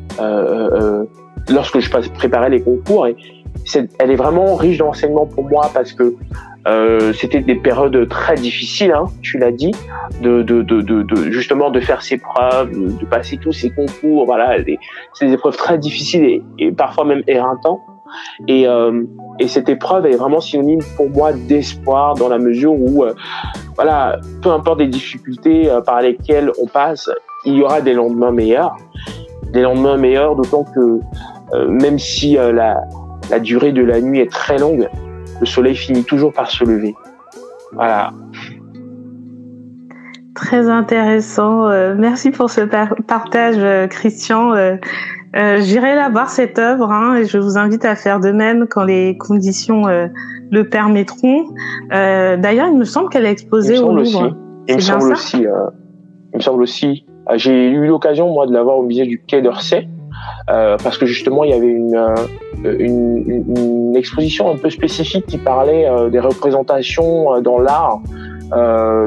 lorsque 1.48 1.78
je 1.80 1.90
préparais 1.90 2.50
les 2.50 2.62
concours 2.62 3.06
et 3.06 3.16
elle 3.98 4.10
est 4.10 4.16
vraiment 4.16 4.54
riche 4.54 4.78
d'enseignements 4.78 5.26
pour 5.26 5.44
moi 5.44 5.70
parce 5.74 5.92
que 5.92 6.14
euh, 6.66 7.12
c'était 7.12 7.40
des 7.40 7.54
périodes 7.54 8.08
très 8.08 8.34
difficiles, 8.34 8.90
hein, 8.90 9.04
tu 9.22 9.38
l'as 9.38 9.52
dit, 9.52 9.72
de, 10.20 10.42
de, 10.42 10.62
de, 10.62 10.80
de, 10.80 11.30
justement 11.30 11.70
de 11.70 11.78
faire 11.78 12.02
ses 12.02 12.18
preuves, 12.18 12.70
de, 12.72 13.04
passer 13.04 13.36
tous 13.36 13.52
ces 13.52 13.70
concours. 13.70 14.26
Voilà, 14.26 14.56
c'est 15.14 15.26
des 15.26 15.32
épreuves 15.32 15.56
très 15.56 15.78
difficiles 15.78 16.42
et, 16.58 16.72
parfois 16.72 17.04
même 17.04 17.22
éreintantes. 17.28 17.80
Et, 18.48 18.66
euh, 18.66 19.02
et 19.38 19.48
cette 19.48 19.68
épreuve 19.68 20.06
est 20.06 20.16
vraiment 20.16 20.40
synonyme 20.40 20.80
pour 20.96 21.10
moi 21.10 21.32
d'espoir 21.32 22.14
dans 22.14 22.28
la 22.28 22.38
mesure 22.38 22.72
où, 22.72 23.04
euh, 23.04 23.14
voilà, 23.76 24.18
peu 24.42 24.50
importe 24.50 24.80
les 24.80 24.86
difficultés 24.88 25.70
euh, 25.70 25.80
par 25.80 26.00
lesquelles 26.00 26.50
on 26.60 26.66
passe, 26.66 27.10
il 27.44 27.54
y 27.54 27.62
aura 27.62 27.80
des 27.80 27.94
lendemains 27.94 28.32
meilleurs. 28.32 28.76
Des 29.56 29.62
lendemains 29.62 29.96
meilleurs, 29.96 30.36
d'autant 30.36 30.64
que 30.64 31.00
même 31.66 31.98
si 31.98 32.34
la, 32.34 32.82
la 33.30 33.38
durée 33.40 33.72
de 33.72 33.82
la 33.82 34.02
nuit 34.02 34.20
est 34.20 34.30
très 34.30 34.58
longue, 34.58 34.86
le 35.40 35.46
soleil 35.46 35.74
finit 35.74 36.04
toujours 36.04 36.32
par 36.32 36.50
se 36.50 36.62
lever. 36.64 36.94
Voilà. 37.72 38.12
Très 40.34 40.68
intéressant. 40.68 41.66
Euh, 41.66 41.94
merci 41.96 42.30
pour 42.30 42.50
ce 42.50 42.60
partage, 42.60 43.56
euh, 43.58 43.86
Christian. 43.86 44.52
Euh, 44.54 44.76
j'irai 45.34 45.94
la 45.94 46.10
voir 46.10 46.28
cette 46.28 46.58
œuvre 46.58 46.92
hein, 46.92 47.16
et 47.16 47.24
je 47.24 47.38
vous 47.38 47.56
invite 47.56 47.84
à 47.84 47.96
faire 47.96 48.20
de 48.20 48.30
même 48.30 48.66
quand 48.68 48.84
les 48.84 49.16
conditions 49.18 49.84
le 49.86 50.68
permettront. 50.68 51.44
D'ailleurs, 51.90 52.68
il 52.68 52.78
me 52.78 52.84
semble 52.84 53.08
qu'elle 53.08 53.26
est 53.26 53.32
exposée 53.32 53.78
au 53.78 53.94
Louvre. 53.94 54.36
Il 54.68 54.76
me 54.76 54.80
semble 54.80 55.12
aussi. 55.12 55.42
il 56.32 56.36
me 56.36 56.40
semble 56.40 56.62
aussi. 56.62 57.04
J'ai 57.34 57.68
eu 57.68 57.86
l'occasion 57.86 58.32
moi 58.32 58.46
de 58.46 58.52
la 58.52 58.62
voir 58.62 58.78
au 58.78 58.82
musée 58.82 59.06
du 59.06 59.20
Quai 59.20 59.42
d'Orsay. 59.42 59.88
Euh, 60.48 60.76
parce 60.82 60.96
que 60.96 61.06
justement 61.06 61.44
il 61.44 61.50
y 61.50 61.54
avait 61.54 61.66
une, 61.66 61.94
euh, 61.94 62.76
une, 62.78 63.44
une, 63.56 63.96
exposition 63.96 64.50
un 64.50 64.56
peu 64.56 64.70
spécifique 64.70 65.26
qui 65.26 65.38
parlait 65.38 65.86
euh, 65.86 66.08
des 66.08 66.20
représentations 66.20 67.40
dans 67.40 67.58
l'art 67.58 68.00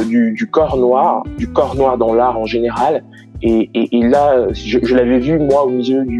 du, 0.06 0.34
du, 0.34 0.48
corps 0.48 0.78
noir, 0.78 1.24
du 1.38 1.52
corps 1.52 1.76
noir 1.76 1.98
dans 1.98 2.14
l'art 2.14 2.38
en 2.38 2.46
général. 2.46 3.04
Et, 3.42 3.70
et, 3.74 3.98
et 3.98 4.04
là, 4.04 4.52
je, 4.52 4.80
je 4.84 4.96
l'avais 4.96 5.20
vu 5.20 5.40
moi 5.40 5.64
au 5.64 5.70
musée 5.70 6.04
du, 6.04 6.20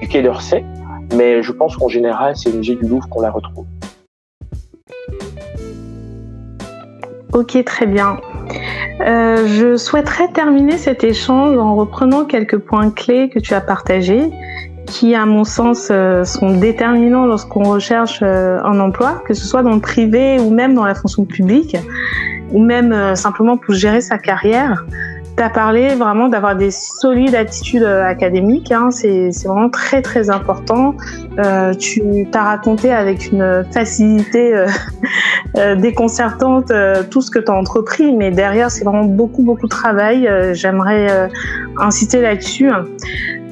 du 0.00 0.08
Quai 0.08 0.22
d'Orsay, 0.22 0.64
mais 1.16 1.42
je 1.42 1.52
pense 1.52 1.76
qu'en 1.76 1.88
général 1.88 2.36
c'est 2.36 2.50
au 2.50 2.56
musée 2.58 2.74
du 2.74 2.86
Louvre 2.86 3.08
qu'on 3.08 3.22
la 3.22 3.30
retrouve. 3.30 3.64
Ok, 7.32 7.64
très 7.64 7.86
bien. 7.86 8.18
Euh, 9.00 9.46
je 9.46 9.76
souhaiterais 9.76 10.28
terminer 10.28 10.78
cet 10.78 11.04
échange 11.04 11.56
en 11.56 11.74
reprenant 11.74 12.24
quelques 12.24 12.58
points 12.58 12.90
clés 12.90 13.28
que 13.28 13.38
tu 13.38 13.54
as 13.54 13.60
partagés, 13.60 14.30
qui, 14.86 15.14
à 15.14 15.26
mon 15.26 15.44
sens, 15.44 15.88
euh, 15.90 16.24
sont 16.24 16.56
déterminants 16.56 17.26
lorsqu'on 17.26 17.64
recherche 17.64 18.20
euh, 18.22 18.58
un 18.62 18.78
emploi, 18.80 19.22
que 19.26 19.34
ce 19.34 19.46
soit 19.46 19.62
dans 19.62 19.74
le 19.74 19.80
privé 19.80 20.38
ou 20.40 20.50
même 20.50 20.74
dans 20.74 20.84
la 20.84 20.94
fonction 20.94 21.24
publique, 21.24 21.76
ou 22.52 22.58
même 22.58 23.14
simplement 23.14 23.56
pour 23.56 23.74
gérer 23.74 24.00
sa 24.00 24.18
carrière 24.18 24.84
tu 25.40 25.44
as 25.44 25.48
parlé 25.48 25.94
vraiment 25.94 26.28
d'avoir 26.28 26.54
des 26.54 26.70
solides 26.70 27.34
attitudes 27.34 27.82
euh, 27.82 28.04
académiques, 28.04 28.70
hein, 28.72 28.90
c'est 28.90 29.30
vraiment 29.46 29.70
très 29.70 30.02
très 30.02 30.28
important. 30.28 30.94
Euh, 31.38 31.72
tu 31.72 32.02
t'as 32.30 32.42
raconté 32.42 32.92
avec 32.92 33.32
une 33.32 33.64
facilité 33.72 34.54
euh, 35.56 35.76
déconcertante 35.76 36.70
tout 37.10 37.22
ce 37.22 37.30
que 37.30 37.38
tu 37.38 37.50
as 37.50 37.54
entrepris, 37.54 38.14
mais 38.14 38.30
derrière 38.30 38.70
c'est 38.70 38.84
vraiment 38.84 39.06
beaucoup 39.06 39.42
beaucoup 39.42 39.64
de 39.64 39.70
travail. 39.70 40.28
J'aimerais 40.52 41.30
inciter 41.78 42.20
là-dessus. 42.20 42.70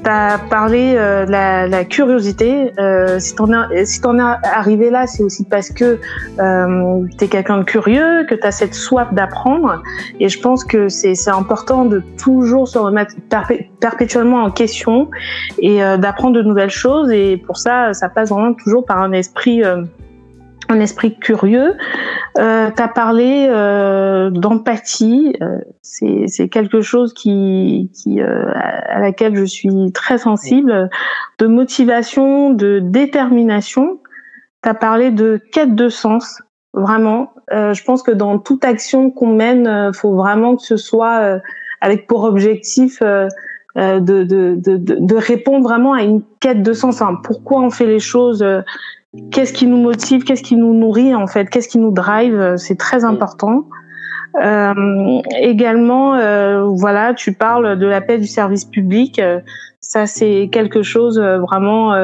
Tu 0.09 0.15
as 0.15 0.39
parlé 0.39 0.95
euh, 0.97 1.27
de 1.27 1.31
la, 1.31 1.69
la, 1.69 1.85
curiosité. 1.85 2.73
Euh, 2.79 3.19
si 3.19 3.35
t'en 3.35 3.71
es, 3.71 3.85
si 3.85 4.01
arrivé 4.43 4.89
là, 4.89 5.07
c'est 5.07 5.23
aussi 5.23 5.45
parce 5.45 5.69
que 5.69 6.01
euh, 6.39 7.03
tu 7.19 7.25
es 7.27 7.29
quelqu'un 7.29 7.59
de 7.59 7.65
curieux, 7.65 8.25
que 8.25 8.35
tu 8.35 8.47
as 8.47 8.53
cette 8.53 8.73
soif 8.73 9.13
d'apprendre. 9.13 9.83
Et 10.19 10.31
je 10.31 10.41
pense 10.41 10.65
que 10.65 10.89
c'est 10.89 11.29
important 11.29 11.85
de 11.85 12.03
toujours 12.17 12.67
se 12.69 12.79
remettre 12.79 13.17
perpétuellement 13.81 14.45
en 14.45 14.51
question 14.51 15.11
et 15.59 15.85
euh, 15.85 15.99
d'apprendre 15.99 16.37
de 16.37 16.43
nouvelles 16.43 16.71
choses. 16.71 17.11
Et 17.11 17.37
pour 17.37 17.59
ça, 17.59 17.93
ça 17.93 18.09
passe 18.09 18.31
vraiment 18.31 18.55
toujours 18.55 18.87
par 18.87 19.03
un 19.03 19.13
esprit 19.13 19.63
euh, 19.63 19.83
un 20.69 20.81
esprit 20.81 21.19
curieux. 21.19 21.77
Euh, 22.39 22.71
tu 22.71 22.83
as 22.83 22.89
parlé 22.89 23.47
euh, 23.49 24.31
d'empathie, 24.31 25.35
euh, 25.43 25.59
c'est 25.83 26.49
quelque 26.49 26.83
chose 26.83 27.15
qui, 27.15 27.91
qui 27.95 28.21
euh, 28.21 28.53
à 28.55 29.01
laquelle 29.01 29.35
je 29.37 29.45
suis 29.45 29.93
très 29.93 30.19
sensible, 30.19 30.91
de 31.39 31.47
motivation, 31.47 32.51
de 32.51 32.81
détermination. 32.81 34.01
Tu 34.63 34.69
as 34.69 34.75
parlé 34.75 35.11
de 35.11 35.41
quête 35.53 35.75
de 35.75 35.89
sens, 35.89 36.41
vraiment. 36.75 37.33
Euh, 37.53 37.73
je 37.73 37.83
pense 37.83 38.03
que 38.03 38.11
dans 38.11 38.39
toute 38.39 38.65
action 38.65 39.11
qu'on 39.11 39.35
mène, 39.35 39.93
faut 39.95 40.15
vraiment 40.15 40.57
que 40.57 40.63
ce 40.63 40.77
soit 40.77 41.41
avec 41.81 42.07
pour 42.07 42.25
objectif 42.25 43.01
de, 43.01 43.29
de, 44.01 44.25
de, 44.25 44.77
de, 44.77 45.17
répondre 45.17 45.63
vraiment 45.67 45.95
à 45.95 46.03
une 46.03 46.23
quête 46.41 46.63
de 46.63 46.73
sens. 46.73 47.01
Enfin, 47.01 47.19
pourquoi 47.23 47.61
on 47.61 47.71
fait 47.71 47.87
les 47.87 48.01
choses 48.01 48.45
qu'est-ce 49.33 49.53
qui 49.53 49.67
nous 49.67 49.79
motive, 49.79 50.25
qu'est-ce 50.25 50.43
qui 50.43 50.57
nous 50.57 50.75
nourrit 50.75 51.15
en 51.15 51.27
fait, 51.27 51.49
qu'est-ce 51.49 51.69
qui 51.69 51.79
nous 51.79 51.93
drive, 51.93 52.35
euh, 52.35 52.57
c'est 52.57 52.77
très 52.77 53.05
important. 53.05 53.65
Euh, 54.43 55.21
également, 55.41 56.15
euh, 56.15 56.65
voilà, 56.65 57.15
tu 57.15 57.33
parles 57.33 57.79
de 57.79 57.87
la 57.87 58.01
paix 58.01 58.19
du 58.19 58.27
service 58.27 58.65
public. 58.65 59.19
Euh, 59.19 59.41
ça, 59.81 60.07
c'est 60.07 60.49
quelque 60.53 60.83
chose 60.83 61.19
vraiment 61.19 61.95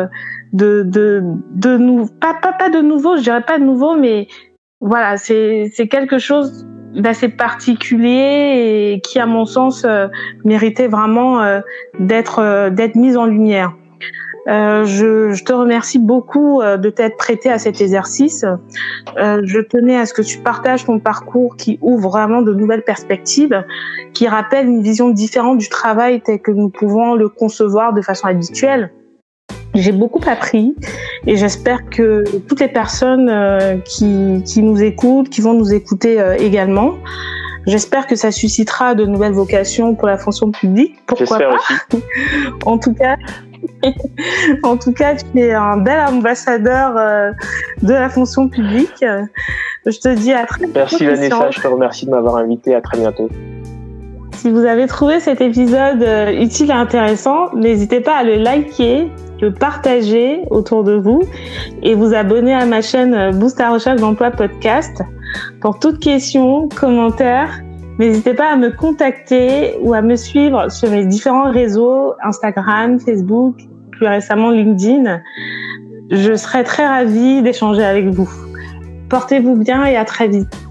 de 0.53 0.85
de 0.85 1.23
de 1.51 1.77
nou 1.77 2.07
pas 2.21 2.35
pas 2.41 2.53
pas 2.53 2.71
de 2.71 2.81
nouveau, 2.81 3.17
je 3.17 3.23
dirais 3.23 3.43
pas 3.43 3.59
de 3.59 3.65
nouveau, 3.65 3.97
mais 3.97 4.29
voilà, 4.81 5.17
c'est 5.17 5.71
c'est 5.75 5.89
quelque 5.89 6.19
chose 6.19 6.67
d'assez 6.95 7.29
particulier 7.29 8.93
et 8.95 9.01
qui, 9.01 9.19
à 9.19 9.27
mon 9.27 9.45
sens, 9.45 9.85
méritait 10.45 10.87
vraiment 10.87 11.61
d'être 11.99 12.71
d'être 12.71 12.95
mise 12.95 13.17
en 13.17 13.27
lumière. 13.27 13.75
Euh, 14.47 14.85
je, 14.85 15.33
je, 15.33 15.45
te 15.45 15.53
remercie 15.53 15.99
beaucoup 15.99 16.61
euh, 16.61 16.77
de 16.77 16.91
t'être 16.91 17.17
prêté 17.17 17.51
à 17.51 17.59
cet 17.59 17.81
exercice. 17.81 18.45
Euh, 19.17 19.41
je 19.45 19.61
tenais 19.61 19.97
à 19.97 20.05
ce 20.05 20.13
que 20.13 20.21
tu 20.21 20.39
partages 20.39 20.85
ton 20.85 20.99
parcours 20.99 21.57
qui 21.57 21.79
ouvre 21.81 22.11
vraiment 22.11 22.43
de 22.43 22.53
nouvelles 22.53 22.83
perspectives, 22.83 23.65
qui 24.13 24.29
rappelle 24.29 24.67
une 24.67 24.83
vision 24.83 25.09
différente 25.09 25.59
du 25.59 25.69
travail 25.69 26.21
tel 26.21 26.41
que 26.41 26.51
nous 26.51 26.69
pouvons 26.69 27.15
le 27.15 27.29
concevoir 27.29 27.95
de 27.95 28.03
façon 28.03 28.27
habituelle. 28.27 28.93
J'ai 29.75 29.93
beaucoup 29.93 30.21
appris 30.27 30.77
et 31.27 31.37
j'espère 31.37 31.89
que 31.89 32.23
toutes 32.47 32.61
les 32.61 32.69
personnes 32.69 33.29
euh, 33.29 33.77
qui, 33.79 34.43
qui, 34.45 34.63
nous 34.63 34.83
écoutent, 34.83 35.31
qui 35.31 35.41
vont 35.41 35.55
nous 35.55 35.73
écouter 35.73 36.23
également, 36.39 36.95
J'espère 37.67 38.07
que 38.07 38.15
ça 38.15 38.31
suscitera 38.31 38.95
de 38.95 39.07
nouvelles 39.07 39.33
vocations 39.33 39.95
pour 39.95 40.07
la 40.07 40.19
fonction 40.19 40.51
publique. 40.51 40.97
Pourquoi 41.07 41.39
pas 41.39 41.55
aussi. 41.55 42.03
En 42.67 42.77
tout 42.77 42.93
cas, 42.93 43.17
en 44.63 44.77
tout 44.77 44.93
cas, 44.93 45.15
tu 45.17 45.41
es 45.41 45.53
un 45.53 45.77
bel 45.79 46.01
ambassadeur 46.07 46.97
euh, 46.97 47.33
de 47.83 47.93
la 47.93 48.09
fonction 48.09 48.49
publique. 48.49 49.05
Je 49.87 49.99
te 49.99 50.15
dis 50.15 50.33
à 50.33 50.47
très 50.47 50.61
bientôt. 50.61 50.73
Merci 50.75 51.07
Vanessa, 51.07 51.51
je 51.51 51.61
te 51.61 51.69
remercie 51.69 52.07
de 52.07 52.11
m'avoir 52.11 52.37
invité. 52.37 52.75
À 52.75 52.81
très 52.81 52.99
bientôt. 52.99 53.29
Si 54.45 54.51
vous 54.51 54.65
avez 54.67 54.87
trouvé 54.87 55.21
cet 55.21 55.41
épisode 55.41 56.03
euh, 56.03 56.31
utile 56.33 56.69
et 56.69 56.75
intéressant, 56.75 57.55
n'hésitez 57.55 58.01
pas 58.01 58.17
à 58.17 58.25
le 58.25 58.35
liker, 58.35 59.11
le 59.41 59.53
partager 59.53 60.43
autour 60.51 60.85
de 60.85 60.93
vous 60.93 61.23
et 61.83 61.95
vous 61.95 62.13
abonner 62.13 62.53
à 62.53 62.67
ma 62.67 62.83
chaîne 62.83 63.15
euh, 63.15 63.31
Boost 63.31 63.59
à 63.61 63.71
recherche 63.71 64.03
d'emploi 64.03 64.31
podcast. 64.31 65.03
Pour 65.63 65.79
toute 65.79 65.99
question, 65.99 66.69
commentaire, 66.69 67.59
n'hésitez 67.99 68.35
pas 68.35 68.51
à 68.51 68.57
me 68.57 68.71
contacter 68.71 69.77
ou 69.81 69.95
à 69.95 70.03
me 70.03 70.17
suivre 70.17 70.71
sur 70.71 70.91
mes 70.91 71.05
différents 71.07 71.51
réseaux, 71.51 72.15
Instagram, 72.23 72.99
Facebook, 73.01 73.57
plus 73.93 74.07
récemment 74.07 74.51
LinkedIn. 74.51 75.21
Je 76.11 76.35
serai 76.35 76.65
très 76.65 76.87
ravie 76.87 77.43
d'échanger 77.43 77.85
avec 77.85 78.07
vous. 78.09 78.29
Portez-vous 79.09 79.57
bien 79.57 79.85
et 79.85 79.97
à 79.97 80.05
très 80.05 80.29
vite. 80.29 80.64